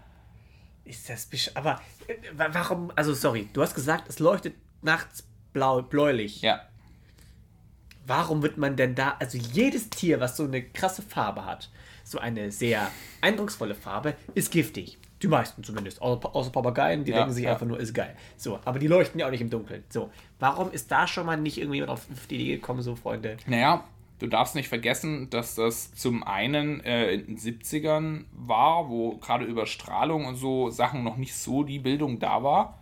[0.84, 2.92] Ist das Aber äh, warum?
[2.96, 6.42] Also, sorry, du hast gesagt, es leuchtet nachts blau, bläulich.
[6.42, 6.60] Ja.
[8.06, 9.16] Warum wird man denn da.
[9.20, 11.70] Also, jedes Tier, was so eine krasse Farbe hat,
[12.04, 12.90] so eine sehr
[13.20, 14.98] eindrucksvolle Farbe, ist giftig.
[15.22, 16.00] Die meisten zumindest.
[16.00, 17.52] Außer, Papageien, die ja, denken sich ja.
[17.52, 18.16] einfach nur, ist geil.
[18.36, 19.84] So, aber die leuchten ja auch nicht im Dunkeln.
[19.90, 23.36] So, warum ist da schon mal nicht irgendwie auf die Idee gekommen, so Freunde?
[23.46, 23.84] Naja,
[24.18, 29.44] du darfst nicht vergessen, dass das zum einen äh, in den 70ern war, wo gerade
[29.44, 32.79] über Strahlung und so Sachen noch nicht so die Bildung da war.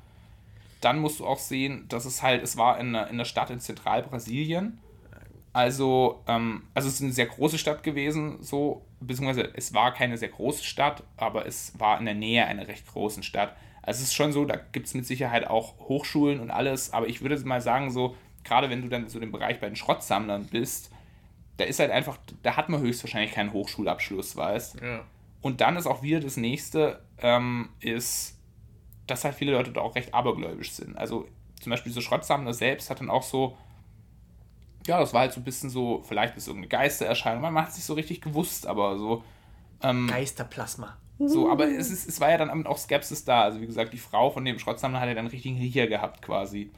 [0.80, 3.60] Dann musst du auch sehen, dass es halt, es war in, in der Stadt in
[3.60, 4.78] Zentralbrasilien.
[5.52, 10.16] Also, ähm, also es ist eine sehr große Stadt gewesen, so beziehungsweise es war keine
[10.16, 13.56] sehr große Stadt, aber es war in der Nähe einer recht großen Stadt.
[13.82, 17.08] Also es ist schon so, da gibt es mit Sicherheit auch Hochschulen und alles, aber
[17.08, 20.46] ich würde mal sagen, so, gerade wenn du dann so im Bereich bei den Schrottsammlern
[20.46, 20.90] bist,
[21.56, 25.04] da ist halt einfach, da hat man höchstwahrscheinlich keinen Hochschulabschluss, weißt ja.
[25.40, 28.37] Und dann ist auch wieder das nächste, ähm, ist,
[29.10, 30.96] dass halt viele Leute da auch recht abergläubisch sind.
[30.96, 31.26] Also
[31.60, 33.56] zum Beispiel so Schrottsammler selbst hat dann auch so,
[34.86, 37.76] ja, das war halt so ein bisschen so, vielleicht ist irgendeine Geistererscheinung, man hat es
[37.76, 39.22] nicht so richtig gewusst, aber so.
[39.82, 40.96] Ähm, Geisterplasma.
[41.18, 43.42] So, aber es, ist, es war ja dann auch Skepsis da.
[43.42, 46.22] Also, wie gesagt, die Frau von dem Schrottsammler hat ja dann einen richtigen Riecher gehabt,
[46.22, 46.70] quasi.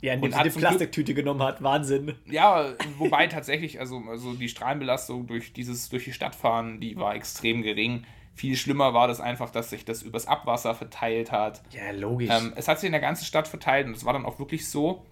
[0.00, 1.62] Ja, indem sie die Plastiktüte genommen hat.
[1.62, 2.14] Wahnsinn.
[2.26, 7.14] Ja, wobei tatsächlich, also, also die Strahlenbelastung durch dieses, durch die Stadt fahren, die war
[7.14, 8.04] extrem gering.
[8.38, 11.60] Viel schlimmer war das einfach, dass sich das übers Abwasser verteilt hat.
[11.72, 12.30] Ja, logisch.
[12.30, 14.68] Ähm, es hat sich in der ganzen Stadt verteilt und es war dann auch wirklich
[14.68, 15.04] so,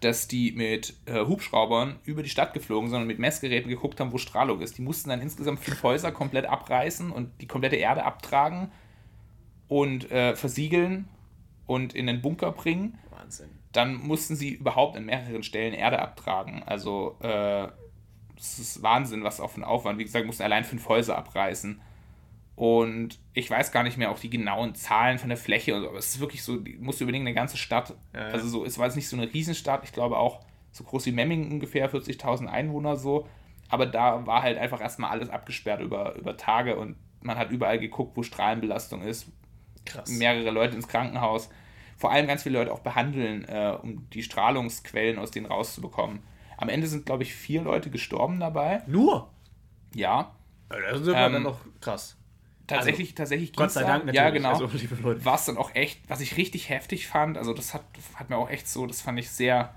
[0.00, 4.12] dass die mit äh, Hubschraubern über die Stadt geflogen sind und mit Messgeräten geguckt haben,
[4.12, 4.76] wo Strahlung ist.
[4.76, 8.70] Die mussten dann insgesamt fünf Häuser komplett abreißen und die komplette Erde abtragen
[9.68, 11.08] und äh, versiegeln
[11.66, 12.98] und in den Bunker bringen.
[13.08, 13.48] Wahnsinn.
[13.72, 16.62] Dann mussten sie überhaupt an mehreren Stellen Erde abtragen.
[16.66, 17.68] Also äh,
[18.36, 19.98] das ist Wahnsinn, was auf den Aufwand.
[19.98, 21.80] Wie gesagt, mussten allein fünf Häuser abreißen.
[22.60, 25.88] Und ich weiß gar nicht mehr auch die genauen Zahlen von der Fläche und so,
[25.88, 27.94] aber es ist wirklich so, musst du überlegen, eine ganze Stadt.
[28.12, 28.26] Ja, ja.
[28.26, 30.40] Also so, es war jetzt nicht so eine Riesenstadt, ich glaube auch
[30.70, 33.26] so groß wie Memmingen ungefähr, 40.000 Einwohner so.
[33.70, 37.78] Aber da war halt einfach erstmal alles abgesperrt über, über Tage und man hat überall
[37.78, 39.32] geguckt, wo Strahlenbelastung ist.
[39.86, 40.10] Krass.
[40.10, 41.48] Mehrere Leute ins Krankenhaus.
[41.96, 46.20] Vor allem ganz viele Leute auch behandeln, äh, um die Strahlungsquellen aus denen rauszubekommen.
[46.58, 48.82] Am Ende sind, glaube ich, vier Leute gestorben dabei.
[48.86, 49.30] Nur?
[49.94, 50.34] Ja.
[50.68, 52.19] Das ist ähm, dann noch krass.
[52.70, 54.16] Tatsächlich, also, tatsächlich Gott sei Dank natürlich.
[54.16, 54.50] Ja, genau.
[54.50, 58.30] Also, War es dann auch echt, was ich richtig heftig fand, also das hat, hat
[58.30, 59.74] mir auch echt so, das fand ich sehr,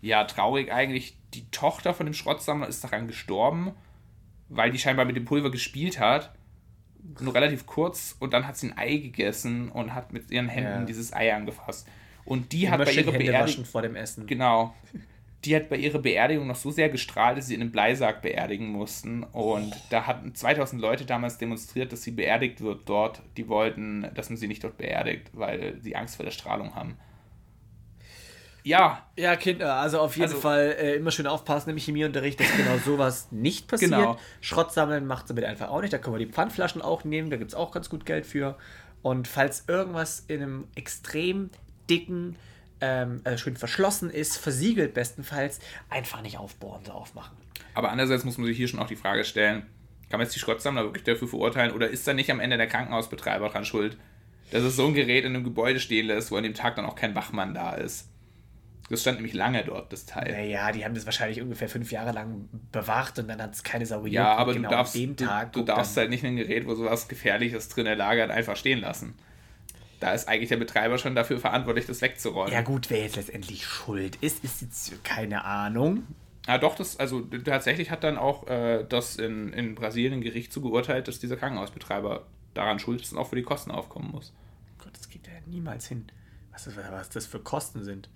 [0.00, 1.16] ja, traurig eigentlich.
[1.34, 3.72] Die Tochter von dem Schrottsammler ist daran gestorben,
[4.48, 6.34] weil die scheinbar mit dem Pulver gespielt hat.
[7.20, 10.80] Nur relativ kurz und dann hat sie ein Ei gegessen und hat mit ihren Händen
[10.80, 10.84] ja.
[10.84, 11.88] dieses Ei angefasst.
[12.24, 13.64] Und die Immer hat bei ihrer Beerdigung.
[13.64, 14.26] vor dem Essen.
[14.26, 14.74] Genau
[15.44, 18.68] die hat bei ihrer Beerdigung noch so sehr gestrahlt, dass sie in einem Bleisarg beerdigen
[18.68, 19.22] mussten.
[19.22, 23.22] Und da hatten 2000 Leute damals demonstriert, dass sie beerdigt wird dort.
[23.36, 26.96] Die wollten, dass man sie nicht dort beerdigt, weil sie Angst vor der Strahlung haben.
[28.64, 29.06] Ja.
[29.16, 32.76] Ja, Kinder, also auf jeden also, Fall äh, immer schön aufpassen im Chemieunterricht, dass genau
[32.84, 33.92] sowas nicht passiert.
[33.92, 34.18] Genau.
[34.40, 35.92] Schrott sammeln macht damit einfach auch nicht.
[35.92, 38.56] Da können wir die Pfandflaschen auch nehmen, da gibt es auch ganz gut Geld für.
[39.02, 41.50] Und falls irgendwas in einem extrem
[41.88, 42.36] dicken
[42.80, 45.58] ähm, also schön verschlossen ist, versiegelt bestenfalls,
[45.90, 47.36] einfach nicht aufbohren, so aufmachen.
[47.74, 49.66] Aber andererseits muss man sich hier schon auch die Frage stellen,
[50.10, 52.66] kann man jetzt die Schrottsammler wirklich dafür verurteilen oder ist da nicht am Ende der
[52.66, 53.96] Krankenhausbetreiber dran schuld,
[54.50, 56.86] dass es so ein Gerät in einem Gebäude stehen lässt, wo an dem Tag dann
[56.86, 58.08] auch kein Wachmann da ist?
[58.90, 60.32] Das stand nämlich lange dort, das Teil.
[60.32, 63.84] Naja, die haben das wahrscheinlich ungefähr fünf Jahre lang bewacht und dann hat es keine
[63.84, 64.06] Sau.
[64.06, 67.06] Ja, aber genau du darfst, du, Tag du darfst halt nicht ein Gerät, wo sowas
[67.06, 69.14] Gefährliches drin lagert, einfach stehen lassen.
[70.00, 72.52] Da ist eigentlich der Betreiber schon dafür verantwortlich, das wegzuräumen.
[72.52, 76.04] Ja gut, wer jetzt letztendlich schuld ist, ist jetzt keine Ahnung.
[76.46, 80.60] Ah, doch, das, also tatsächlich hat dann auch äh, das in, in Brasilien Gericht zu
[80.62, 84.32] geurteilt, dass dieser Krankenhausbetreiber daran schuld ist und auch für die Kosten aufkommen muss.
[84.78, 86.06] Gott, das geht ja niemals hin.
[86.52, 88.08] Was, das- was das für Kosten sind.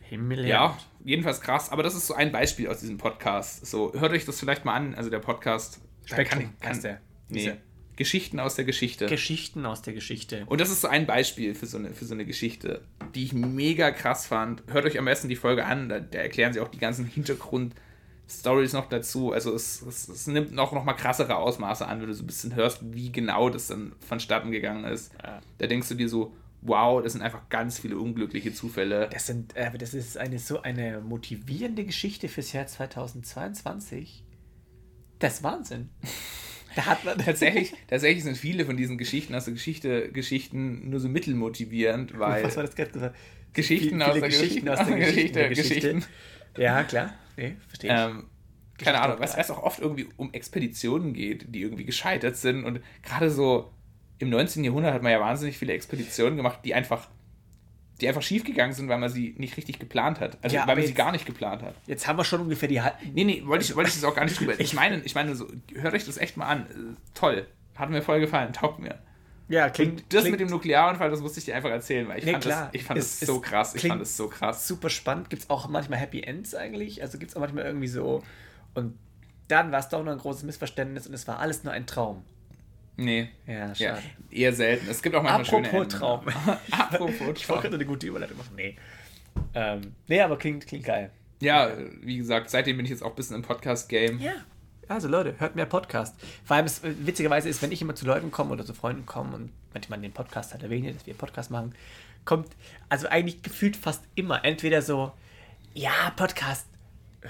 [0.00, 3.66] Himmel, Ja, jedenfalls krass, aber das ist so ein Beispiel aus diesem Podcast.
[3.66, 5.80] So, hört euch das vielleicht mal an, also der Podcast.
[6.06, 7.00] Spektrum heißt der.
[7.28, 7.56] Nee, Dieser.
[7.98, 9.06] Geschichten aus der Geschichte.
[9.06, 10.44] Geschichten aus der Geschichte.
[10.46, 12.80] Und das ist so ein Beispiel für so, eine, für so eine Geschichte,
[13.16, 14.62] die ich mega krass fand.
[14.68, 18.72] Hört euch am besten die Folge an, da, da erklären sie auch die ganzen Hintergrund-Stories
[18.72, 19.32] noch dazu.
[19.32, 22.28] Also es, es, es nimmt noch, noch mal krassere Ausmaße an, wenn du so ein
[22.28, 25.12] bisschen hörst, wie genau das dann vonstatten gegangen ist.
[25.20, 25.42] Ja.
[25.58, 29.08] Da denkst du dir so, wow, das sind einfach ganz viele unglückliche Zufälle.
[29.12, 34.22] Das, sind, äh, das ist eine so eine motivierende Geschichte fürs Jahr 2022.
[35.18, 35.88] Das ist Wahnsinn.
[36.78, 41.00] Da hat man Tatsächlich, tatsächlich sind viele von diesen Geschichten aus der Geschichte Geschichten nur
[41.00, 43.16] so mittelmotivierend, weil Was war das gerade gesagt?
[43.52, 45.48] Geschichten aus der Geschichten Geschichte, aus der Geschichte.
[45.48, 45.94] Geschichte, Geschichte.
[45.94, 46.12] Geschichten.
[46.56, 47.14] Ja, klar.
[47.36, 47.98] Nee, verstehe ich.
[47.98, 48.26] Ähm,
[48.78, 49.40] keine Ahnung, was geil.
[49.40, 52.64] es auch oft irgendwie um Expeditionen geht, die irgendwie gescheitert sind.
[52.64, 53.72] Und gerade so
[54.20, 54.62] im 19.
[54.62, 57.08] Jahrhundert hat man ja wahnsinnig viele Expeditionen gemacht, die einfach,
[58.00, 60.38] die einfach schiefgegangen sind, weil man sie nicht richtig geplant hat.
[60.42, 61.74] Also Ja, weil man sie jetzt- gar nicht geplant hat.
[61.86, 64.14] Jetzt haben wir schon ungefähr die Hal- Nee, nee, wollte ich, wollte ich das auch
[64.14, 64.54] gar nicht drüber.
[64.60, 66.96] Ich meine, ich meine so, hört euch das echt mal an.
[67.14, 67.46] Toll.
[67.76, 68.98] Hat mir voll gefallen, taugt mir.
[69.48, 70.04] Ja, klingt.
[70.12, 72.44] Das klingt mit dem Nuklearunfall, das musste ich dir einfach erzählen, weil ich Nee, fand
[72.44, 72.64] klar.
[72.66, 73.74] das, ich fand Es- das so es krass.
[73.74, 74.68] Ich fand das so krass.
[74.68, 75.30] super spannend.
[75.30, 77.00] Gibt es auch manchmal Happy Ends eigentlich?
[77.02, 78.22] Also gibt es auch manchmal irgendwie so.
[78.74, 78.98] Und
[79.48, 82.24] dann war es doch nur ein großes Missverständnis und es war alles nur ein Traum.
[82.98, 83.28] Nee.
[83.46, 84.02] Ja, Ja, schade.
[84.30, 84.88] eher selten.
[84.90, 85.98] Es gibt auch manchmal schöne Apropos Enden.
[85.98, 86.20] Traum.
[86.72, 87.74] Apropos Ich wollte Traum.
[87.74, 88.52] eine gute Überleitung machen.
[88.56, 88.76] Nee.
[89.54, 91.10] Ähm, nee, aber klingt, klingt geil.
[91.40, 91.70] Ja,
[92.02, 94.18] wie gesagt, seitdem bin ich jetzt auch ein bisschen im Podcast-Game.
[94.20, 94.32] Ja.
[94.88, 96.16] Also Leute, hört mehr Podcast.
[96.44, 99.34] Vor allem, es, witzigerweise ist, wenn ich immer zu Leuten komme oder zu Freunden komme
[99.36, 101.74] und manchmal den Podcast halt erwähne, dass wir einen Podcast machen,
[102.24, 102.48] kommt
[102.88, 105.12] also eigentlich gefühlt fast immer entweder so,
[105.74, 106.66] ja, Podcast,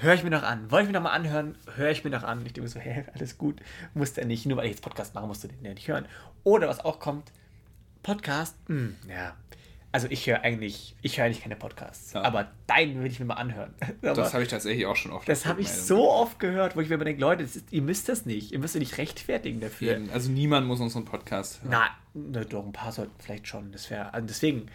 [0.01, 0.71] höre ich mir noch an.
[0.71, 2.39] Wollte ich mir noch mal anhören, höre ich mir noch an.
[2.39, 3.61] Und ich denke mir so, hä, alles gut,
[3.95, 4.47] muss der nicht.
[4.47, 6.07] Nur weil ich jetzt Podcast mache, musst du den ja nicht hören.
[6.45, 7.33] Oder was auch kommt,
[8.03, 9.35] Podcast, hm, ja.
[9.91, 12.13] Also ich höre eigentlich, ich höre eigentlich keine Podcasts.
[12.13, 12.21] Ja.
[12.23, 13.75] Aber deinen will ich mir mal anhören.
[14.03, 15.27] Das habe ich tatsächlich auch schon oft.
[15.29, 18.09] das habe ich so oft gehört, wo ich mir immer denke, Leute, ist, ihr müsst
[18.09, 18.53] das nicht.
[18.53, 19.97] Ihr müsst euch nicht rechtfertigen dafür.
[19.97, 21.71] Eben, Also niemand muss unseren Podcast hören.
[21.71, 23.73] Na, na, doch, ein paar sollten vielleicht schon.
[23.73, 24.13] Das wäre.
[24.13, 24.67] Also deswegen,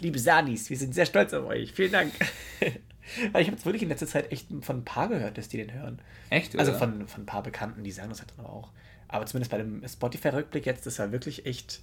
[0.00, 1.72] liebe Sanis, wir sind sehr stolz auf euch.
[1.72, 2.12] Vielen Dank.
[3.32, 5.56] Weil ich habe jetzt wirklich in letzter Zeit echt von ein paar gehört, dass die
[5.56, 6.00] den hören.
[6.30, 6.58] Echt?
[6.58, 6.78] Also oder?
[6.78, 8.70] von, von ein paar Bekannten, die sagen das halt dann aber auch.
[9.08, 11.80] Aber zumindest bei dem Spotify-Rückblick jetzt, das war wirklich echt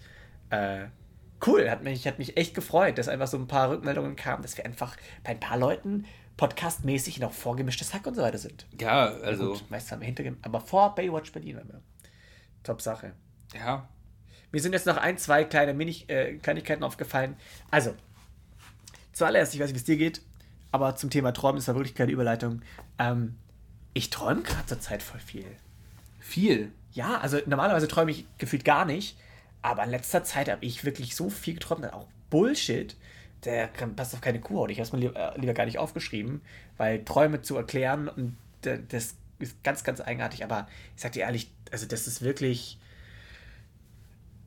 [0.49, 0.85] äh,
[1.45, 1.69] cool.
[1.69, 4.65] Hat mich, hat mich echt gefreut, dass einfach so ein paar Rückmeldungen kamen, dass wir
[4.65, 6.05] einfach bei ein paar Leuten
[6.37, 8.65] podcastmäßig noch vorgemischtes Hack und so weiter sind.
[8.79, 11.81] Ja, Also, also, Gut, meistens haben wir hintergehen, aber vor Baywatch Berlin waren wir.
[12.63, 13.13] Top Sache.
[13.53, 13.89] ja.
[14.51, 17.35] Mir sind jetzt noch ein, zwei kleine Mini äh, Kleinigkeiten aufgefallen.
[17.69, 17.93] Also,
[19.11, 20.21] zuallererst, ich weiß nicht, wie es dir geht,
[20.77, 22.61] aber zum Thema Träumen ist da wirklich keine Überleitung.
[22.99, 23.35] Ähm,
[23.93, 25.45] ich träume gerade zur Zeit voll viel.
[26.19, 26.71] Viel.
[26.91, 29.17] Ja, also normalerweise träume ich gefühlt gar nicht,
[29.63, 32.95] aber in letzter Zeit habe ich wirklich so viel geträumt, auch Bullshit.
[33.43, 34.69] Der passt auf keine Kuhhaut.
[34.69, 36.41] Ich habe es mir lieber, äh, lieber gar nicht aufgeschrieben,
[36.77, 40.43] weil Träume zu erklären und das ist ganz, ganz eigenartig.
[40.43, 42.77] Aber ich sag dir ehrlich, also das ist wirklich.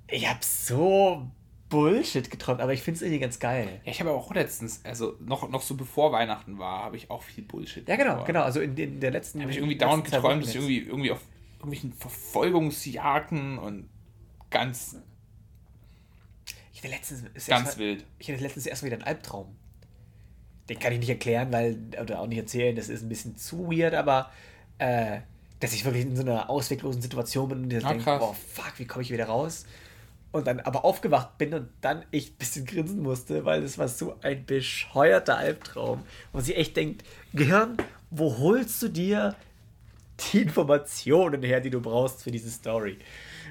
[0.08, 1.28] Ich habe so
[1.70, 3.80] Bullshit geträumt, aber ich finde es irgendwie ganz geil.
[3.84, 7.22] Ja, ich habe auch letztens, also noch, noch so bevor Weihnachten war, habe ich auch
[7.22, 7.88] viel Bullshit.
[7.88, 8.26] Ja, genau, geträumt.
[8.26, 8.42] genau.
[8.42, 9.40] Also in, den- in der letzten.
[9.40, 11.20] Habe ich irgendwie dauernd geträumt, dass ich irgendwie, irgendwie auf
[11.58, 13.88] irgendwelchen Verfolgungsjagden und
[14.50, 14.96] ganz,
[16.72, 17.24] Ich hatte letztens.
[17.34, 18.04] ist ganz mal- wild.
[18.18, 19.54] Ich hatte letztens erst mal wieder einen Albtraum.
[20.68, 23.70] Den kann ich nicht erklären, weil, oder auch nicht erzählen, das ist ein bisschen zu
[23.70, 24.30] weird, aber
[24.78, 25.20] äh,
[25.58, 28.72] dass ich wirklich in so einer ausweglosen Situation bin und jetzt Ah, denke, oh fuck,
[28.78, 29.66] wie komme ich wieder raus?
[30.32, 33.88] Und dann aber aufgewacht bin und dann echt ein bisschen grinsen musste, weil das war
[33.88, 36.02] so ein bescheuerter Albtraum.
[36.32, 37.76] Wo sie echt denkt, Gehirn,
[38.10, 39.34] wo holst du dir
[40.32, 42.98] die Informationen her, die du brauchst für diese Story?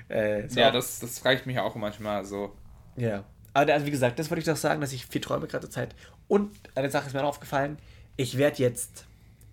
[0.07, 2.55] Äh, so Ja, das, das frage ich mich auch manchmal so.
[2.95, 3.23] ja.
[3.51, 5.71] Aber also wie gesagt, das wollte ich doch sagen, dass ich viel träume gerade zur
[5.71, 5.95] Zeit.
[6.27, 7.77] Und eine Sache ist mir noch aufgefallen,
[8.15, 9.05] ich werde jetzt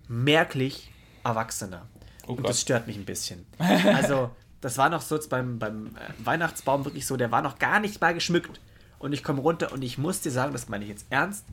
[0.06, 0.92] merklich
[1.24, 1.88] erwachsener.
[2.26, 2.50] Oh und Gott.
[2.50, 3.46] das stört mich ein bisschen.
[3.58, 4.30] Also,
[4.66, 8.00] das war noch so beim, beim äh, Weihnachtsbaum wirklich so, der war noch gar nicht
[8.00, 8.60] mal geschmückt.
[8.98, 11.44] Und ich komme runter und ich muss dir sagen, das meine ich jetzt ernst,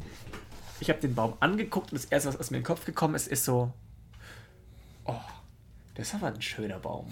[0.80, 3.14] ich habe den Baum angeguckt und das erste, was aus mir in den Kopf gekommen
[3.14, 3.72] ist, ist so,
[5.06, 5.14] oh,
[5.94, 7.06] das ist aber ein schöner Baum.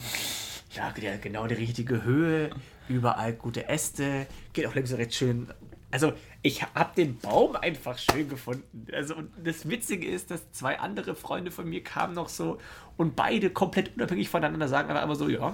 [0.71, 2.49] Ja, der genau die richtige Höhe,
[2.87, 5.53] überall gute Äste, geht auch links und rechts schön.
[5.91, 8.87] Also, ich habe den Baum einfach schön gefunden.
[8.91, 12.57] Also, und das Witzige ist, dass zwei andere Freunde von mir kamen noch so
[12.97, 15.53] und beide komplett unabhängig voneinander sagen aber immer so, ja,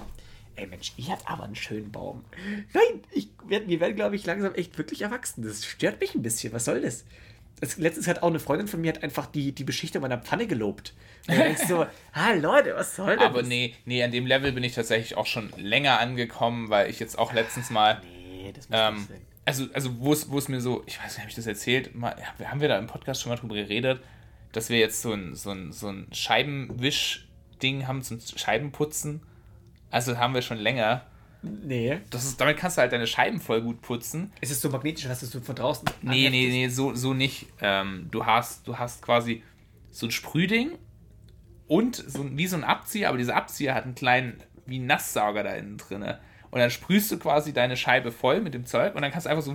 [0.58, 2.24] ey Mensch, ihr habt aber einen schönen Baum.
[2.72, 5.42] Nein, ich werd, wir werden, glaube ich, langsam echt wirklich erwachsen.
[5.42, 6.52] Das stört mich ein bisschen.
[6.52, 7.04] Was soll das?
[7.60, 10.46] das letztens hat auch eine Freundin von mir hat einfach die, die Beschichtung meiner Pfanne
[10.46, 10.94] gelobt.
[11.26, 13.24] Und so, ah Leute, was soll das?
[13.24, 17.00] Aber nee, nee, an dem Level bin ich tatsächlich auch schon länger angekommen, weil ich
[17.00, 18.00] jetzt auch letztens mal.
[18.02, 19.20] Nee, das muss ähm, nicht sein.
[19.44, 21.94] Also, also wo es, wo es mir so, ich weiß nicht, habe ich das erzählt?
[21.94, 24.00] Mal, haben wir da im Podcast schon mal drüber geredet,
[24.52, 29.22] dass wir jetzt so ein, so ein, so ein Scheibenwisch-Ding haben zum Scheibenputzen?
[29.90, 31.02] Also haben wir schon länger.
[31.42, 32.00] Nee.
[32.10, 34.32] Das ist, damit kannst du halt deine Scheiben voll gut putzen.
[34.40, 35.88] Ist es so magnetisch, dass du von draußen.
[36.02, 37.46] Nee, nee, nee, so, so nicht.
[37.60, 39.42] Ähm, du, hast, du hast quasi
[39.90, 40.72] so ein Sprühding
[41.68, 45.44] und so, wie so ein Abzieher, aber dieser Abzieher hat einen kleinen, wie einen Nasssauger
[45.44, 46.02] da innen drin.
[46.50, 49.30] Und dann sprühst du quasi deine Scheibe voll mit dem Zeug und dann kannst du
[49.30, 49.54] einfach so,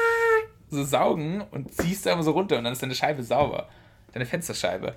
[0.70, 3.68] so saugen und ziehst da immer so runter und dann ist deine Scheibe sauber.
[4.12, 4.94] Deine Fensterscheibe.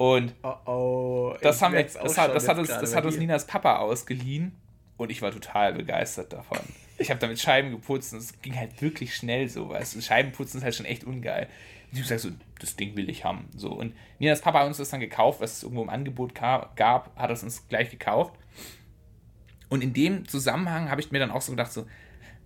[0.00, 3.46] Und oh, oh, das, haben wir, das, hat, das, hat uns, das hat uns Ninas
[3.46, 4.56] Papa ausgeliehen
[4.96, 6.60] und ich war total begeistert davon.
[6.96, 10.00] Ich habe damit Scheiben geputzt und es ging halt wirklich schnell so, weißt du.
[10.00, 11.48] Scheibenputzen ist halt schon echt ungeil.
[11.92, 12.30] Und ich sag so,
[12.60, 13.50] das Ding will ich haben.
[13.54, 13.72] So.
[13.72, 17.30] Und Ninas Papa hat uns das dann gekauft, was es irgendwo im Angebot gab, hat
[17.30, 18.32] es uns gleich gekauft.
[19.68, 21.84] Und in dem Zusammenhang habe ich mir dann auch so gedacht, so,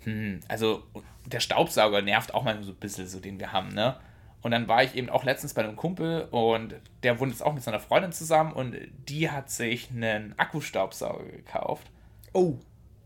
[0.02, 0.82] hm, also
[1.24, 3.96] der Staubsauger nervt auch mal so ein bisschen, so den wir haben, ne?
[4.44, 7.54] Und dann war ich eben auch letztens bei einem Kumpel und der wohnt jetzt auch
[7.54, 8.76] mit seiner Freundin zusammen und
[9.08, 11.90] die hat sich einen Akkustaubsauger gekauft.
[12.34, 12.58] Oh.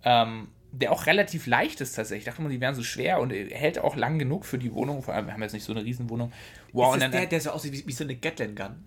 [0.02, 2.22] Ähm, der auch relativ leicht ist tatsächlich.
[2.22, 5.00] Ich dachte immer, die wären so schwer und hält auch lang genug für die Wohnung.
[5.00, 6.32] Vor allem, wir haben jetzt nicht so eine Riesenwohnung.
[6.72, 8.84] Wow, ist das der, der so aussieht wie, wie so eine Gatling Gun?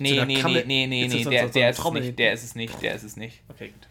[0.00, 2.42] Nee, so nee, nee, nee, nee, nee, so, der, so, der, ist nicht, der ist
[2.42, 3.42] es nicht, der ist es nicht.
[3.48, 3.88] Okay, gut.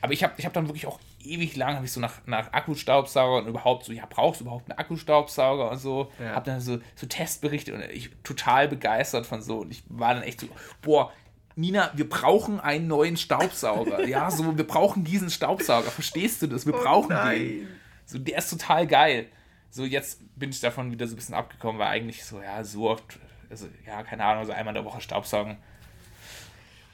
[0.00, 2.52] Aber ich habe ich hab dann wirklich auch ewig lang, habe ich so nach, nach
[2.52, 6.10] Akkustaubsauger und überhaupt so, ja, brauchst du überhaupt einen Akkustaubsauger und so.
[6.18, 6.34] Ja.
[6.34, 9.58] Habe dann so, so Testberichte und ich total begeistert von so.
[9.58, 10.48] Und ich war dann echt so,
[10.82, 11.12] boah,
[11.58, 14.04] Nina, wir brauchen einen neuen Staubsauger.
[14.06, 15.90] ja, so, wir brauchen diesen Staubsauger.
[15.90, 16.66] Verstehst du das?
[16.66, 17.68] Wir oh brauchen oh den.
[18.06, 19.26] So, der ist total geil.
[19.70, 22.88] So, jetzt bin ich davon wieder so ein bisschen abgekommen, weil eigentlich so, ja, so
[22.88, 23.18] oft,
[23.50, 25.58] also, ja, keine Ahnung, so einmal in der Woche Staubsaugen.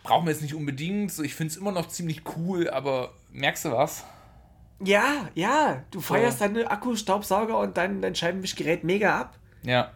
[0.03, 1.13] Brauchen wir jetzt nicht unbedingt.
[1.13, 4.05] So, ich finde es immer noch ziemlich cool, aber merkst du was?
[4.81, 6.47] Ja, ja, du feierst so.
[6.47, 9.39] deine Akkustaubsauger und dein, dein Scheibenwischgerät mega ab.
[9.63, 9.93] Ja.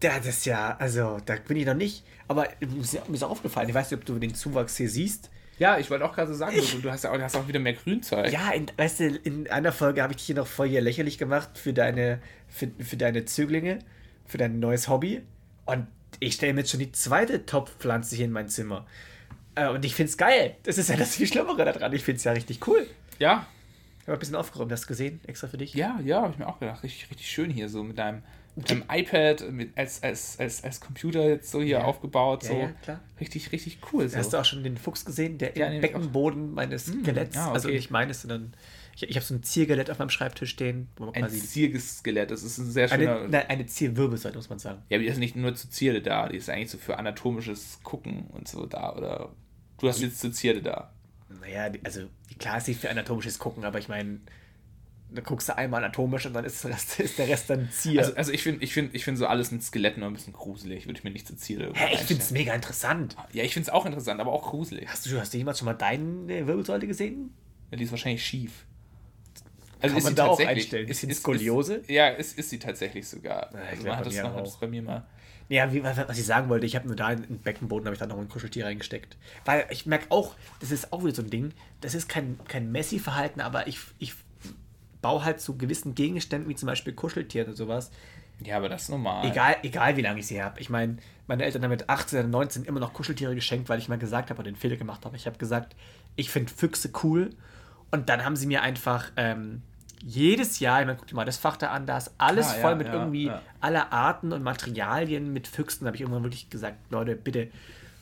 [0.00, 2.04] Das ist ja, also, da bin ich noch nicht.
[2.28, 5.30] Aber mir ist aufgefallen, ich weiß nicht, ob du den Zuwachs hier siehst.
[5.58, 7.72] Ja, ich wollte auch gerade sagen, du, du, hast ja auch, hast auch wieder mehr
[7.72, 8.32] Grünzeug.
[8.32, 11.18] Ja, in, weißt du, in einer Folge habe ich dich hier noch voll hier lächerlich
[11.18, 13.80] gemacht für deine, für, für deine Zöglinge,
[14.24, 15.22] für dein neues Hobby.
[15.66, 15.88] Und
[16.20, 18.86] ich stelle mir jetzt schon die zweite Top-Pflanze hier in mein Zimmer.
[19.56, 20.54] Äh, und ich finde es geil.
[20.62, 21.92] Das ist ja das viel Schlimmere daran.
[21.92, 22.86] Ich finde es ja richtig cool.
[23.18, 23.46] Ja.
[24.08, 24.72] Ich habe ein bisschen aufgeräumt.
[24.72, 25.20] Hast du gesehen?
[25.26, 25.74] Extra für dich?
[25.74, 26.82] Ja, ja, habe ich mir auch gedacht.
[26.82, 28.22] Richtig, richtig schön hier so mit deinem
[28.56, 31.84] mit dem iPad mit, als, als, als, als Computer jetzt so hier ja.
[31.84, 32.42] aufgebaut.
[32.42, 32.54] So.
[32.54, 33.00] Ja, ja, klar.
[33.20, 34.08] Richtig, richtig cool.
[34.08, 34.16] So.
[34.16, 37.54] Hast du auch schon den Fuchs gesehen, der im Beckenboden meines mm, Skeletts, ah, okay.
[37.54, 38.54] also nicht meines, sondern
[38.96, 40.88] ich, ich habe so ein Zierskelett auf meinem Schreibtisch stehen.
[40.96, 43.16] Wo man ein Zierskelett, das ist ein sehr schöner...
[43.16, 44.82] Eine, nein, eine Zierwirbelsäule, muss man sagen.
[44.88, 47.80] Ja, aber die ist nicht nur zu Zierde da, die ist eigentlich so für anatomisches
[47.82, 49.34] Gucken und so da, oder...
[49.80, 50.94] Du hast jetzt zur Zierde da.
[51.28, 52.08] Naja, also
[52.38, 54.20] klar ist sie für anatomisches Gucken, aber ich meine
[55.10, 58.00] dann guckst du einmal anatomisch und dann ist, Rest, ist der Rest dann Zier.
[58.00, 60.86] Also, also ich finde ich find, ich find so alles mit Skeletten ein bisschen gruselig.
[60.86, 63.16] Würde ich mir nicht zu Ziel Hä, ich finde es mega interessant.
[63.32, 64.86] Ja, ich finde es auch interessant, aber auch gruselig.
[64.88, 67.32] Hast du, hast du jemals schon mal deine Wirbelsäule gesehen?
[67.70, 68.66] Ja, die ist wahrscheinlich schief.
[69.80, 70.88] Also Kann ist man da auch einstellen?
[70.88, 71.76] Ist, ist Skoliose?
[71.76, 73.50] Ist, ja, ist, ist sie tatsächlich sogar.
[73.54, 75.06] Ja, also man hat das, noch, hat das bei mir mal.
[75.48, 78.06] Ja, wie, was ich sagen wollte, ich habe nur da im Beckenboden, habe ich da
[78.06, 79.16] noch ein Kuscheltier reingesteckt.
[79.46, 82.70] Weil ich merke auch, das ist auch wieder so ein Ding, das ist kein, kein
[82.70, 84.14] Messi-Verhalten, aber ich, ich
[85.00, 87.90] baue halt zu gewissen Gegenständen, wie zum Beispiel Kuscheltieren und sowas.
[88.44, 89.26] Ja, aber das ist normal.
[89.26, 90.60] Egal, egal wie lange ich sie habe.
[90.60, 93.88] Ich meine, meine Eltern haben mit 18 oder 19 immer noch Kuscheltiere geschenkt, weil ich
[93.88, 95.16] mal gesagt habe oder den Fehler gemacht habe.
[95.16, 95.74] Ich habe gesagt,
[96.14, 97.30] ich finde Füchse cool.
[97.90, 99.62] Und dann haben sie mir einfach ähm,
[100.02, 102.54] jedes Jahr, ich meine, guck dir mal das Fach da an, da ist alles ah,
[102.54, 103.42] voll ja, mit ja, irgendwie ja.
[103.60, 105.84] aller Arten und Materialien mit Füchsen.
[105.84, 107.48] Da habe ich irgendwann wirklich gesagt, Leute, bitte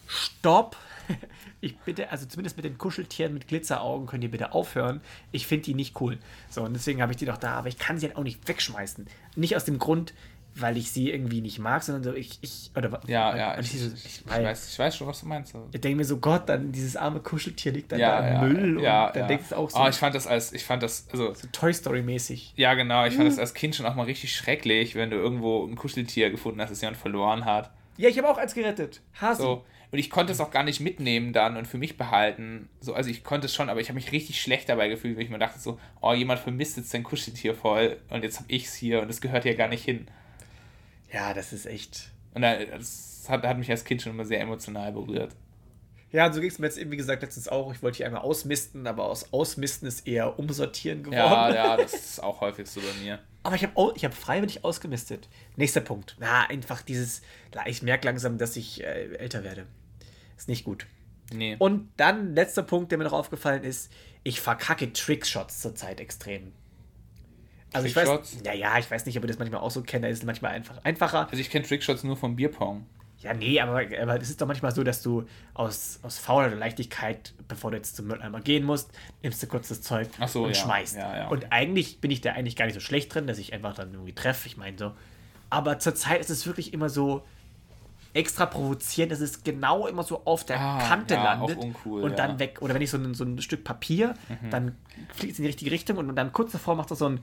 [0.06, 0.76] stopp.
[1.60, 5.00] ich bitte, also zumindest mit den Kuscheltieren mit Glitzeraugen könnt ihr bitte aufhören.
[5.32, 6.18] Ich finde die nicht cool.
[6.50, 8.46] So, und deswegen habe ich die doch da, aber ich kann sie halt auch nicht
[8.46, 9.06] wegschmeißen.
[9.36, 10.14] Nicht aus dem Grund,
[10.58, 13.92] weil ich sie irgendwie nicht mag, sondern so ich, ich oder ja, ja, ich, ich,
[13.94, 15.54] ich, ich, weiß, ich weiß schon, was du meinst.
[15.72, 18.40] Ich denke mir so, Gott, dann dieses arme Kuscheltier liegt dann ja, da im ja,
[18.42, 20.82] Müll ja, und dann denkst du auch so, Oh, ich fand das als, ich fand
[20.82, 22.54] das, also, so Toy Story mäßig.
[22.56, 23.30] ja genau, ich fand Mhm.
[23.30, 26.70] das als Kind schon auch mal richtig schrecklich, wenn du irgendwo ein Kuscheltier gefunden hast,
[26.70, 27.70] das jemand verloren hat.
[27.98, 29.00] Ja, ich habe auch eins gerettet.
[29.20, 29.42] Hasi.
[29.42, 29.64] So.
[29.92, 32.68] Und ich konnte es auch gar nicht mitnehmen dann und für mich behalten.
[32.80, 35.24] So, also ich konnte es schon, aber ich habe mich richtig schlecht dabei gefühlt, weil
[35.24, 38.64] ich mir dachte so, oh, jemand vermisst jetzt sein Kuscheltier voll und jetzt habe ich
[38.66, 40.08] es hier und es gehört hier gar nicht hin.
[41.16, 42.10] Ja, das ist echt.
[42.34, 45.34] Und da- das hat, hat mich als Kind schon immer sehr emotional berührt.
[46.12, 47.72] Ja, und so ging es mir jetzt eben, wie gesagt, letztens auch.
[47.72, 51.18] Ich wollte hier einmal ausmisten, aber aus Ausmisten ist eher Umsortieren geworden.
[51.18, 53.18] Ja, ja, das ist auch häufig so bei mir.
[53.42, 55.28] Aber ich habe ich hab freiwillig ausgemistet.
[55.56, 56.16] Nächster Punkt.
[56.20, 57.22] Na, einfach dieses.
[57.66, 59.66] Ich merke langsam, dass ich äh, älter werde.
[60.36, 60.86] Ist nicht gut.
[61.32, 61.56] Nee.
[61.58, 63.90] Und dann, letzter Punkt, der mir noch aufgefallen ist,
[64.22, 66.52] ich verkacke Trickshots zurzeit extrem.
[67.72, 70.04] Also ich weiß, ja, ja, ich weiß nicht, ob ihr das manchmal auch so kennt,
[70.04, 71.28] da ist es manchmal einfach einfacher.
[71.30, 72.86] Also ich kenne Trickshots nur vom Bierpong.
[73.18, 76.60] Ja, nee, aber, aber es ist doch manchmal so, dass du aus, aus Faulheit oder
[76.60, 78.90] Leichtigkeit, bevor du jetzt zum Mülleimer gehen musst,
[79.22, 80.54] nimmst du kurz das Zeug so, und ja.
[80.54, 80.96] schmeißt.
[80.96, 81.34] Ja, ja, okay.
[81.34, 83.92] Und eigentlich bin ich da eigentlich gar nicht so schlecht drin, dass ich einfach dann
[83.92, 84.46] irgendwie treffe.
[84.46, 84.92] Ich meine so.
[85.48, 87.24] Aber zurzeit ist es wirklich immer so
[88.16, 92.10] extra provozierend, dass es genau immer so auf der Ah, Kante ja, landet uncool, und
[92.10, 92.16] ja.
[92.16, 92.28] Mhm.
[92.28, 92.58] dann weg.
[92.60, 94.14] Oder wenn ich so ein, so ein Stück Papier,
[94.50, 94.76] dann
[95.14, 97.20] fliegt es in die richtige Richtung und dann kurz davor macht es so ein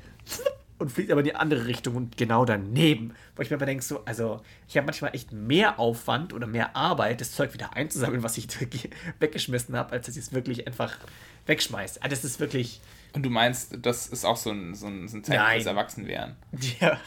[0.79, 3.13] und fliegt aber in die andere Richtung und genau daneben.
[3.35, 6.75] Wo ich mir aber denke, so, also ich habe manchmal echt mehr Aufwand oder mehr
[6.75, 8.47] Arbeit, das Zeug wieder einzusammeln, was ich
[9.19, 10.97] weggeschmissen habe, als dass ich es wirklich einfach
[11.45, 12.01] wegschmeiße.
[12.01, 12.81] Also das ist wirklich,
[13.13, 16.35] Und du meinst, das ist auch so ein, so ein, so ein Zeichen fürs Erwachsenwerden.
[16.79, 16.99] ja,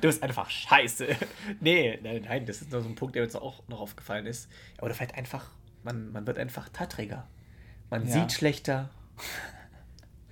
[0.00, 1.08] du bist einfach scheiße.
[1.60, 4.48] Nee, nein, nein, das ist nur so ein Punkt, der uns auch noch aufgefallen ist.
[4.80, 5.50] Oder vielleicht einfach,
[5.82, 7.26] man, man wird einfach Tatträger.
[7.90, 8.12] Man Ja.
[8.12, 8.90] sieht schlechter.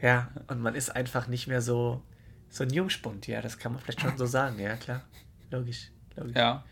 [0.00, 2.02] Ja, und man ist einfach nicht mehr so,
[2.48, 3.26] so ein Jungspund.
[3.26, 4.60] Ja, das kann man vielleicht schon so sagen.
[4.60, 5.02] Ja, klar.
[5.50, 5.90] Logisch.
[6.14, 6.36] Logisch.
[6.36, 6.64] Ja.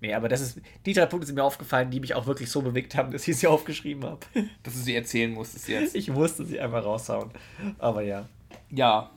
[0.00, 2.62] Nee, aber das ist, die drei Punkte sind mir aufgefallen, die mich auch wirklich so
[2.62, 4.20] bewegt haben, dass ich sie aufgeschrieben habe.
[4.62, 5.94] Dass du sie erzählen musstest jetzt.
[5.94, 7.30] Ich musste sie einmal raushauen.
[7.78, 8.26] Aber ja.
[8.70, 9.10] Ja.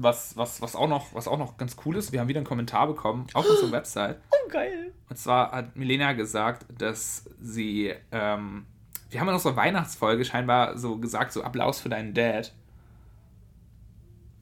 [0.00, 2.46] Was, was, was, auch noch, was auch noch ganz cool ist, wir haben wieder einen
[2.46, 4.20] Kommentar bekommen auf unserer Website.
[4.30, 4.92] Oh, geil.
[5.08, 8.66] Und zwar hat Milena gesagt, dass sie, ähm,
[9.10, 12.52] wir haben in unserer Weihnachtsfolge scheinbar so gesagt, so Applaus für deinen Dad.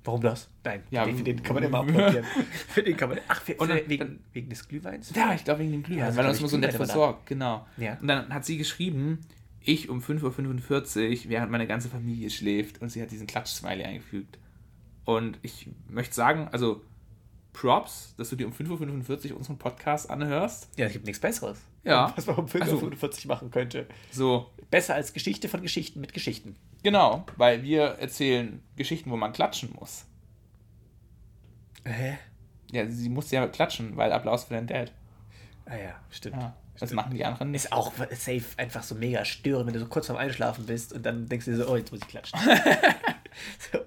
[0.07, 0.49] Warum das?
[0.65, 2.25] Nein, Ja, den, für den kann man immer applaudieren.
[2.69, 3.19] für den kann man.
[3.29, 5.13] Ach, für, Und dann- wegen, wegen des Glühweins?
[5.15, 7.67] Ja, ich glaube wegen dem Glühwein, Ja, weil er uns immer so nett versorgt, genau.
[7.77, 7.99] Ja.
[8.01, 9.21] Und dann hat sie geschrieben,
[9.61, 14.39] ich um 5.45 Uhr, während meine ganze Familie schläft und sie hat diesen Klatsch-Smiley eingefügt.
[15.05, 16.83] Und ich möchte sagen, also
[17.53, 20.69] Props, dass du dir um 5.45 Uhr unseren Podcast anhörst.
[20.77, 21.59] Ja, es gibt nichts Besseres.
[21.85, 22.13] Ja.
[22.17, 23.87] Was man um 5.45 Also- Uhr machen könnte.
[24.11, 26.57] So, Besser als Geschichte von Geschichten mit Geschichten.
[26.87, 30.05] Genau, weil wir erzählen Geschichten, wo man klatschen muss.
[31.85, 32.17] Hä?
[32.71, 34.93] Ja, sie musste ja klatschen, weil Applaus für deinen Dad.
[35.65, 36.37] Ah ja, stimmt.
[36.37, 37.65] Ja, das machen die anderen nicht.
[37.65, 41.05] Ist auch safe einfach so mega störend, wenn du so kurz vorm Einschlafen bist und
[41.05, 42.39] dann denkst du dir so, oh, jetzt muss ich klatschen.
[43.73, 43.79] so,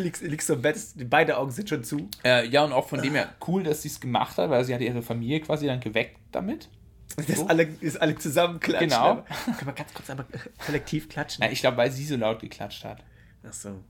[0.00, 0.78] liegst, liegst so im Bett,
[1.10, 2.08] beide Augen sind schon zu.
[2.24, 4.72] Äh, ja, und auch von dem her cool, dass sie es gemacht hat, weil sie
[4.72, 6.68] hat ihre Familie quasi dann geweckt damit.
[7.16, 7.46] Dass So.
[7.46, 8.90] alle, dass alle zusammen klatschen.
[8.90, 9.24] Genau.
[9.56, 10.26] Können wir ganz kurz einmal
[10.64, 11.42] kollektiv klatschen?
[11.44, 13.02] Ja, ich glaube, weil sie so laut geklatscht hat.
[13.46, 13.82] Ach so.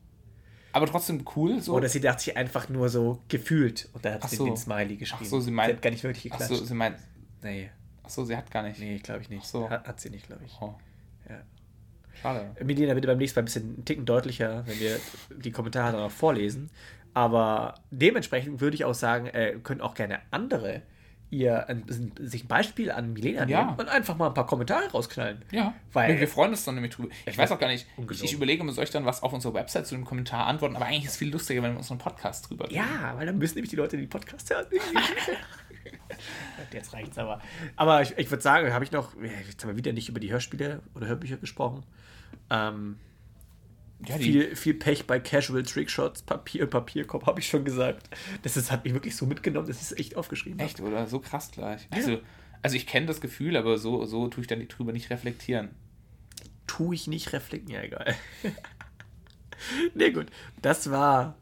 [0.72, 1.60] Aber trotzdem cool.
[1.60, 1.74] So.
[1.74, 4.44] Oder sie dachte sich einfach nur so gefühlt und dann hat Ach sie so.
[4.44, 5.22] den Smiley geschrieben.
[5.24, 6.60] Ach so, sie meint- hat gar nicht wirklich Ach geklatscht.
[6.60, 6.98] so, sie meint.
[7.42, 7.70] nee,
[8.04, 8.78] Ach so, sie hat gar nicht.
[8.78, 9.42] nee, glaube ich nicht.
[9.42, 9.70] Ach so.
[9.70, 10.52] Hat, hat sie nicht, glaube ich.
[10.60, 10.74] Oh,
[11.28, 11.40] Ja.
[12.22, 12.54] schade.
[12.62, 15.00] Milena, bitte beim nächsten Mal ein bisschen einen Ticken deutlicher, wenn wir
[15.36, 16.70] die Kommentare dann auch vorlesen.
[17.14, 20.82] Aber dementsprechend würde ich auch sagen, äh, können auch gerne andere
[21.30, 21.84] ihr ein,
[22.20, 23.64] sich ein Beispiel an Milena Ja.
[23.64, 25.42] nehmen und einfach mal ein paar Kommentare rausknallen.
[25.50, 27.08] Ja, Weil- wir, wir freuen uns dann nämlich drüber.
[27.26, 29.54] Ich weiß auch gar nicht, ich, ich überlege mir, soll ich dann was auf unserer
[29.54, 32.48] Website zu dem Kommentar antworten, aber eigentlich ist es viel lustiger, wenn wir unseren Podcast
[32.48, 32.76] drüber reden.
[32.76, 34.66] Ja, weil dann müssen nämlich die Leute die Podcasts hören.
[36.72, 37.40] Jetzt reicht's aber.
[37.76, 39.12] Aber ich, ich würde sagen, habe ich noch,
[39.46, 41.84] jetzt haben wir wieder nicht über die Hörspiele oder Hörbücher gesprochen.
[42.50, 42.98] Ähm,
[44.06, 48.10] Ja, viel, viel Pech bei Casual Trickshots, Papier Papierkorb, habe ich schon gesagt.
[48.42, 50.68] Das ist, hat mich wirklich so mitgenommen, dass ich es echt aufgeschrieben habe.
[50.68, 51.06] echt, oder?
[51.06, 51.86] So krass gleich.
[51.90, 52.20] Also,
[52.62, 55.70] also ich kenne das Gefühl, aber so, so tue ich dann drüber nicht reflektieren.
[56.66, 58.14] Tue ich nicht reflektieren, ja, egal.
[59.94, 60.26] nee, gut.
[60.60, 61.36] Das war,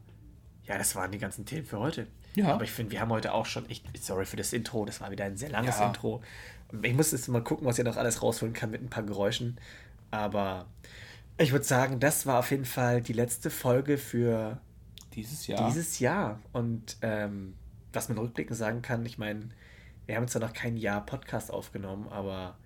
[0.63, 2.07] ja, das waren die ganzen Themen für heute.
[2.35, 2.53] Ja.
[2.53, 5.11] Aber ich finde, wir haben heute auch schon echt, sorry für das Intro, das war
[5.11, 5.87] wieder ein sehr langes Ja.
[5.87, 6.21] Intro.
[6.81, 9.57] Ich muss jetzt mal gucken, was ihr noch alles rausholen kann mit ein paar Geräuschen.
[10.11, 10.67] Aber
[11.37, 14.59] ich würde sagen, das war auf jeden Fall die letzte Folge für
[15.13, 15.67] Dieses Jahr.
[15.67, 16.39] dieses Jahr.
[16.53, 17.55] Und ähm,
[17.93, 19.49] was man rückblickend sagen kann, ich meine,
[20.05, 22.57] wir haben zwar noch kein Jahr Podcast aufgenommen, aber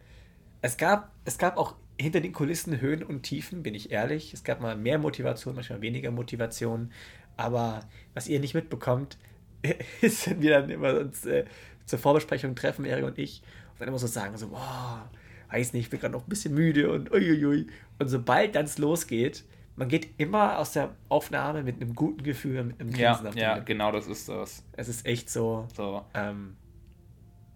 [0.61, 4.33] es gab, es gab auch hinter den Kulissen Höhen und Tiefen, bin ich ehrlich.
[4.33, 6.91] Es gab mal mehr Motivation, manchmal weniger Motivation.
[7.37, 7.81] Aber
[8.13, 9.17] was ihr nicht mitbekommt,
[10.01, 11.45] ist, wenn wir dann immer uns äh,
[11.85, 13.41] zur Vorbesprechung treffen, Erik und ich,
[13.71, 15.09] und dann immer so sagen, so, boah,
[15.51, 17.67] weiß nicht, ich bin gerade noch ein bisschen müde und uiuiui.
[17.99, 19.43] Und sobald dann es losgeht,
[19.75, 23.33] man geht immer aus der Aufnahme mit einem guten Gefühl, mit einem Ja, Grinsen auf
[23.35, 24.63] den ja, genau, das ist das.
[24.73, 26.03] Es ist echt so, So.
[26.13, 26.55] ähm,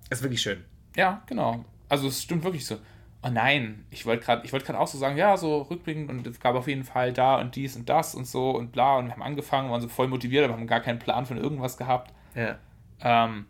[0.10, 0.64] es ist wirklich schön.
[0.96, 1.66] Ja, genau.
[1.90, 2.78] Also es stimmt wirklich so.
[3.26, 6.40] Oh nein, ich wollte gerade, ich gerade auch so sagen, ja, so rückblickend und es
[6.40, 9.14] gab auf jeden Fall da und dies und das und so und bla und wir
[9.14, 12.14] haben angefangen, waren so voll motiviert, aber haben gar keinen Plan von irgendwas gehabt.
[12.36, 12.58] Ja.
[13.02, 13.46] Ähm,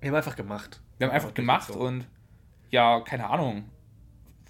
[0.00, 0.80] Wir haben einfach gemacht.
[0.98, 1.78] wir haben einfach gemacht so.
[1.80, 2.06] und
[2.74, 3.70] ja, keine Ahnung.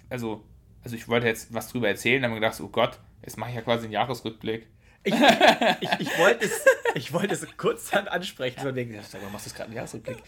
[0.09, 0.43] Also,
[0.83, 3.51] also ich wollte jetzt was drüber erzählen, dann haben wir gedacht, oh Gott, jetzt mache
[3.51, 4.67] ich ja quasi einen Jahresrückblick.
[5.03, 6.65] Ich, ich, ich wollte es,
[6.95, 10.23] ich wollte es kurz dann ansprechen, so wegen, sag mal, machst du gerade einen Jahresrückblick?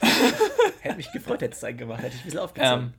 [0.82, 2.84] Hätte mich gefreut, hätte es einen gemacht, hätte ich ein bisschen aufgezogen.
[2.84, 2.94] Ähm,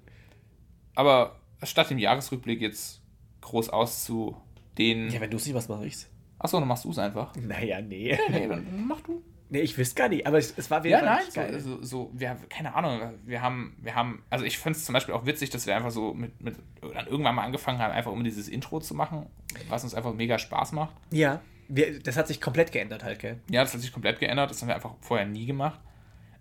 [0.97, 3.01] aber statt dem Jahresrückblick jetzt
[3.43, 5.11] groß auszudehnen.
[5.11, 6.11] ja, wenn du es nicht machst, mache ich's.
[6.41, 7.33] Achso, dann machst du es einfach.
[7.37, 8.19] Naja, nee.
[8.29, 9.23] Nee, dann mach du.
[9.51, 11.61] Nee, ich wüsste gar nicht, aber es, es war wieder Ja, nein, so, geil.
[11.61, 15.15] so, so, wir, keine Ahnung, wir haben, wir haben, also ich fand es zum Beispiel
[15.15, 18.23] auch witzig, dass wir einfach so mit, mit, dann irgendwann mal angefangen haben, einfach um
[18.25, 19.27] dieses Intro zu machen,
[19.69, 20.95] was uns einfach mega Spaß macht.
[21.11, 23.41] Ja, wir, das hat sich komplett geändert halt, gell?
[23.51, 25.81] Ja, das hat sich komplett geändert, das haben wir einfach vorher nie gemacht.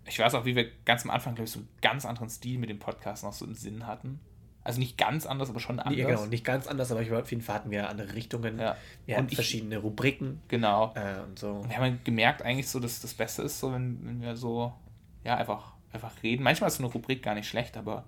[0.06, 2.58] Ich weiß auch, wie wir ganz am Anfang, glaube ich, so einen ganz anderen Stil
[2.58, 4.20] mit dem Podcast noch so im Sinn hatten.
[4.68, 5.96] Also nicht ganz anders, aber schon anders.
[5.96, 8.58] Nee, genau, nicht ganz anders, aber auf jeden Fall hatten wir andere Richtungen.
[8.58, 8.76] Ja.
[9.06, 10.92] Wir Und hatten ich- verschiedene Rubriken Genau.
[10.94, 11.64] äh, und so.
[11.66, 14.74] Wir haben gemerkt eigentlich so, dass das Beste ist, so wenn, wenn wir so,
[15.24, 16.42] ja, einfach, einfach reden.
[16.42, 18.04] Manchmal ist so eine Rubrik gar nicht schlecht, aber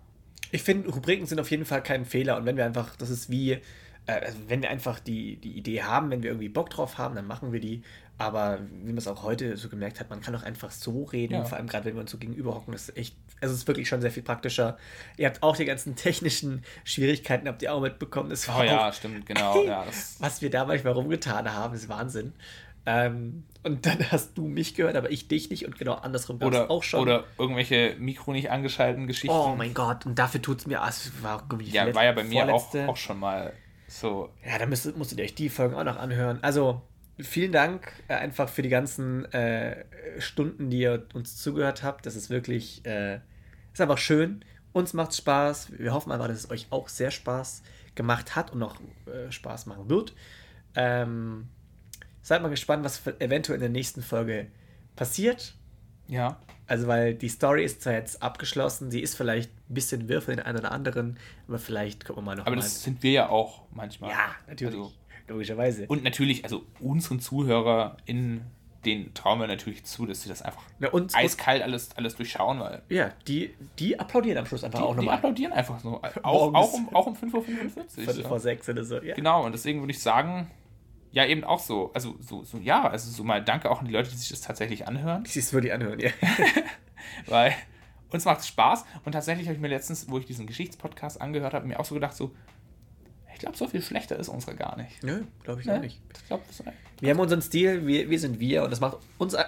[0.52, 3.30] Ich finde, Rubriken sind auf jeden Fall kein Fehler und wenn wir einfach, das ist
[3.30, 3.61] wie, äh,
[4.06, 7.26] also wenn wir einfach die, die Idee haben, wenn wir irgendwie Bock drauf haben, dann
[7.26, 7.82] machen wir die.
[8.21, 11.35] Aber wie man es auch heute so gemerkt hat, man kann auch einfach so reden,
[11.35, 11.45] Ja.
[11.45, 13.68] vor allem gerade wenn wir uns so gegenüber hocken, das ist echt, also es ist
[13.68, 14.77] wirklich schon sehr viel praktischer.
[15.16, 18.31] Ihr habt auch die ganzen technischen Schwierigkeiten, habt ihr auch mitbekommen.
[18.31, 19.64] Das war Oh ja, auch, stimmt, genau.
[19.64, 22.33] Ja, das, was wir da manchmal rumgetan haben, ist Wahnsinn.
[22.87, 26.49] Ähm, und dann hast du mich gehört, aber ich dich nicht und genau andersrum gab's
[26.57, 27.01] oder, auch schon.
[27.01, 29.37] oder irgendwelche Mikro nicht angeschalteten Geschichten.
[29.37, 32.05] oh mein Gott, und dafür tut es mir, ah, es war irgendwie die ja, war
[32.05, 33.53] ja bei mir auch, auch schon mal
[33.87, 34.31] so.
[34.47, 36.39] Ja, dann müsstet, musstet ihr euch die Folgen auch noch anhören.
[36.43, 36.81] Also,
[37.23, 39.85] vielen Dank äh, einfach für die ganzen äh,
[40.21, 42.07] Stunden, die ihr uns zugehört habt.
[42.07, 43.21] Das ist wirklich, äh,
[43.73, 44.45] ist einfach schön.
[44.73, 45.79] Uns macht Spaß.
[45.79, 47.62] Wir hoffen einfach, dass es euch auch sehr Spaß
[47.95, 50.14] gemacht hat und noch äh, Spaß machen wird.
[50.75, 51.49] Ähm,
[52.23, 54.47] seid mal gespannt, was eventuell in der nächsten Folge
[54.97, 55.55] passiert.
[56.07, 60.21] Ja, Also, weil die Story ist zwar jetzt abgeschlossen, sie ist vielleicht ein bisschen wirr
[60.23, 62.62] für den einen oder anderen, aber vielleicht gucken wir mal noch aber mal.
[62.62, 64.11] das sind wir ja auch manchmal.
[64.11, 64.77] ja, natürlich.
[64.77, 64.93] Also,
[65.31, 65.87] logischerweise.
[65.87, 68.43] und natürlich, also unseren Zuhörer in
[68.85, 72.61] den trauen wir natürlich zu, dass sie das einfach Na, uns- eiskalt alles, alles durchschauen,
[72.61, 75.16] weil Ja, die, die applaudieren am Schluss einfach die, auch die nochmal.
[75.16, 76.01] applaudieren einfach so.
[76.22, 78.05] Auch, auch, um, auch um 5.45 Uhr.
[78.05, 78.97] Viertel vor sechs oder so.
[79.03, 79.14] Ja.
[79.14, 80.51] Genau, und deswegen würde ich sagen,
[81.12, 81.91] ja, eben auch so.
[81.93, 84.41] Also, so, so, ja, also so mal danke auch an die Leute, die sich das
[84.41, 86.11] tatsächlich anhören, Ich es wirklich anhören, ja.
[87.26, 87.53] weil
[88.11, 88.85] uns macht es Spaß.
[89.05, 91.95] Und tatsächlich habe ich mir letztens, wo ich diesen Geschichtspodcast angehört habe, mir auch so
[91.95, 92.31] gedacht, so,
[93.35, 95.03] ich glaube, so viel schlechter ist unsere gar nicht.
[95.03, 95.74] Nö, glaube ich Ne?
[95.76, 96.01] auch nicht.
[96.14, 96.62] Ich glaube, das
[97.01, 99.45] Wir haben unseren Stil, wir, wir sind wir und das macht uns, äh,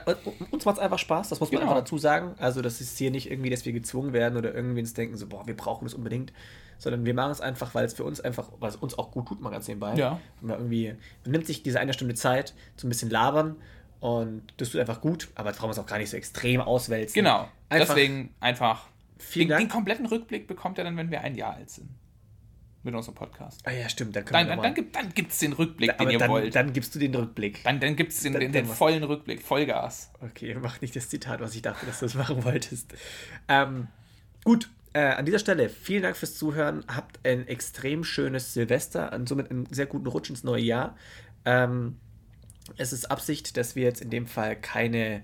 [0.51, 1.71] uns macht es einfach Spaß, das muss man Genau.
[1.73, 2.35] einfach dazu sagen.
[2.39, 5.27] Also, das ist hier nicht irgendwie, dass wir gezwungen werden oder irgendwie uns denken, so,
[5.27, 6.33] boah, wir brauchen das unbedingt,
[6.79, 9.29] sondern wir machen es einfach, weil es für uns einfach, weil es uns auch gut
[9.29, 9.95] tut, mal ganz nebenbei.
[9.95, 10.21] Ja.
[10.41, 13.57] Und man irgendwie, man nimmt sich diese eine Stunde Zeit, so ein bisschen labern
[14.01, 17.15] und das tut einfach gut, aber brauchen wir es auch gar nicht so extrem auswälzen.
[17.15, 18.87] Genau, Einfach, deswegen einfach.
[19.19, 19.61] Vielen den, Dank.
[19.61, 21.89] den kompletten Rückblick bekommt ihr dann, wenn wir ein Jahr alt sind.
[22.85, 23.61] Mit unserem Podcast.
[23.65, 26.11] Ah ja, stimmt, dann Dann, dann, dann, mal- gibt, dann gibt's den Rückblick, aber den
[26.13, 26.55] ihr dann, wollt.
[26.55, 27.63] dann gibst du den Rückblick.
[27.63, 30.11] Dann, dann gibt es den, Dann- den, dann den vollen Rückblick, Vollgas.
[30.21, 32.93] Okay, mach nicht das Zitat, was ich dachte, dass du das machen wolltest.
[33.49, 33.87] Ähm,
[34.45, 36.85] gut, äh, an dieser Stelle vielen Dank fürs Zuhören.
[36.89, 40.97] Habt ein extrem schönes Silvester und somit einen sehr guten Rutsch ins neue Jahr.
[41.45, 41.99] Ähm,
[42.77, 45.23] es ist Absicht, dass wir jetzt in dem Fall keine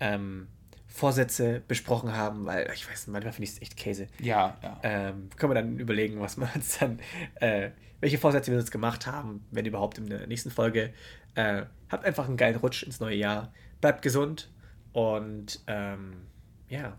[0.00, 0.48] ähm,
[0.96, 4.06] Vorsätze besprochen haben, weil ich weiß, manchmal finde ich es echt Käse.
[4.18, 4.80] Ja, ja.
[4.82, 7.00] Ähm, können wir dann überlegen, was wir uns dann,
[7.34, 7.70] äh,
[8.00, 10.94] welche Vorsätze wir uns gemacht haben, wenn überhaupt in der nächsten Folge.
[11.34, 13.52] Äh, habt einfach einen geilen Rutsch ins neue Jahr.
[13.82, 14.50] Bleibt gesund
[14.92, 16.26] und ähm,
[16.68, 16.96] ja.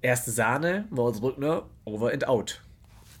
[0.00, 2.62] Erste Sahne, Moritz Brückner, over and out.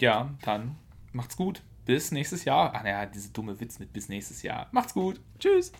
[0.00, 0.76] Ja, dann
[1.12, 1.60] macht's gut.
[1.86, 2.72] Bis nächstes Jahr.
[2.72, 4.68] Ach naja, diese dumme Witz mit bis nächstes Jahr.
[4.70, 5.20] Macht's gut.
[5.40, 5.72] Tschüss.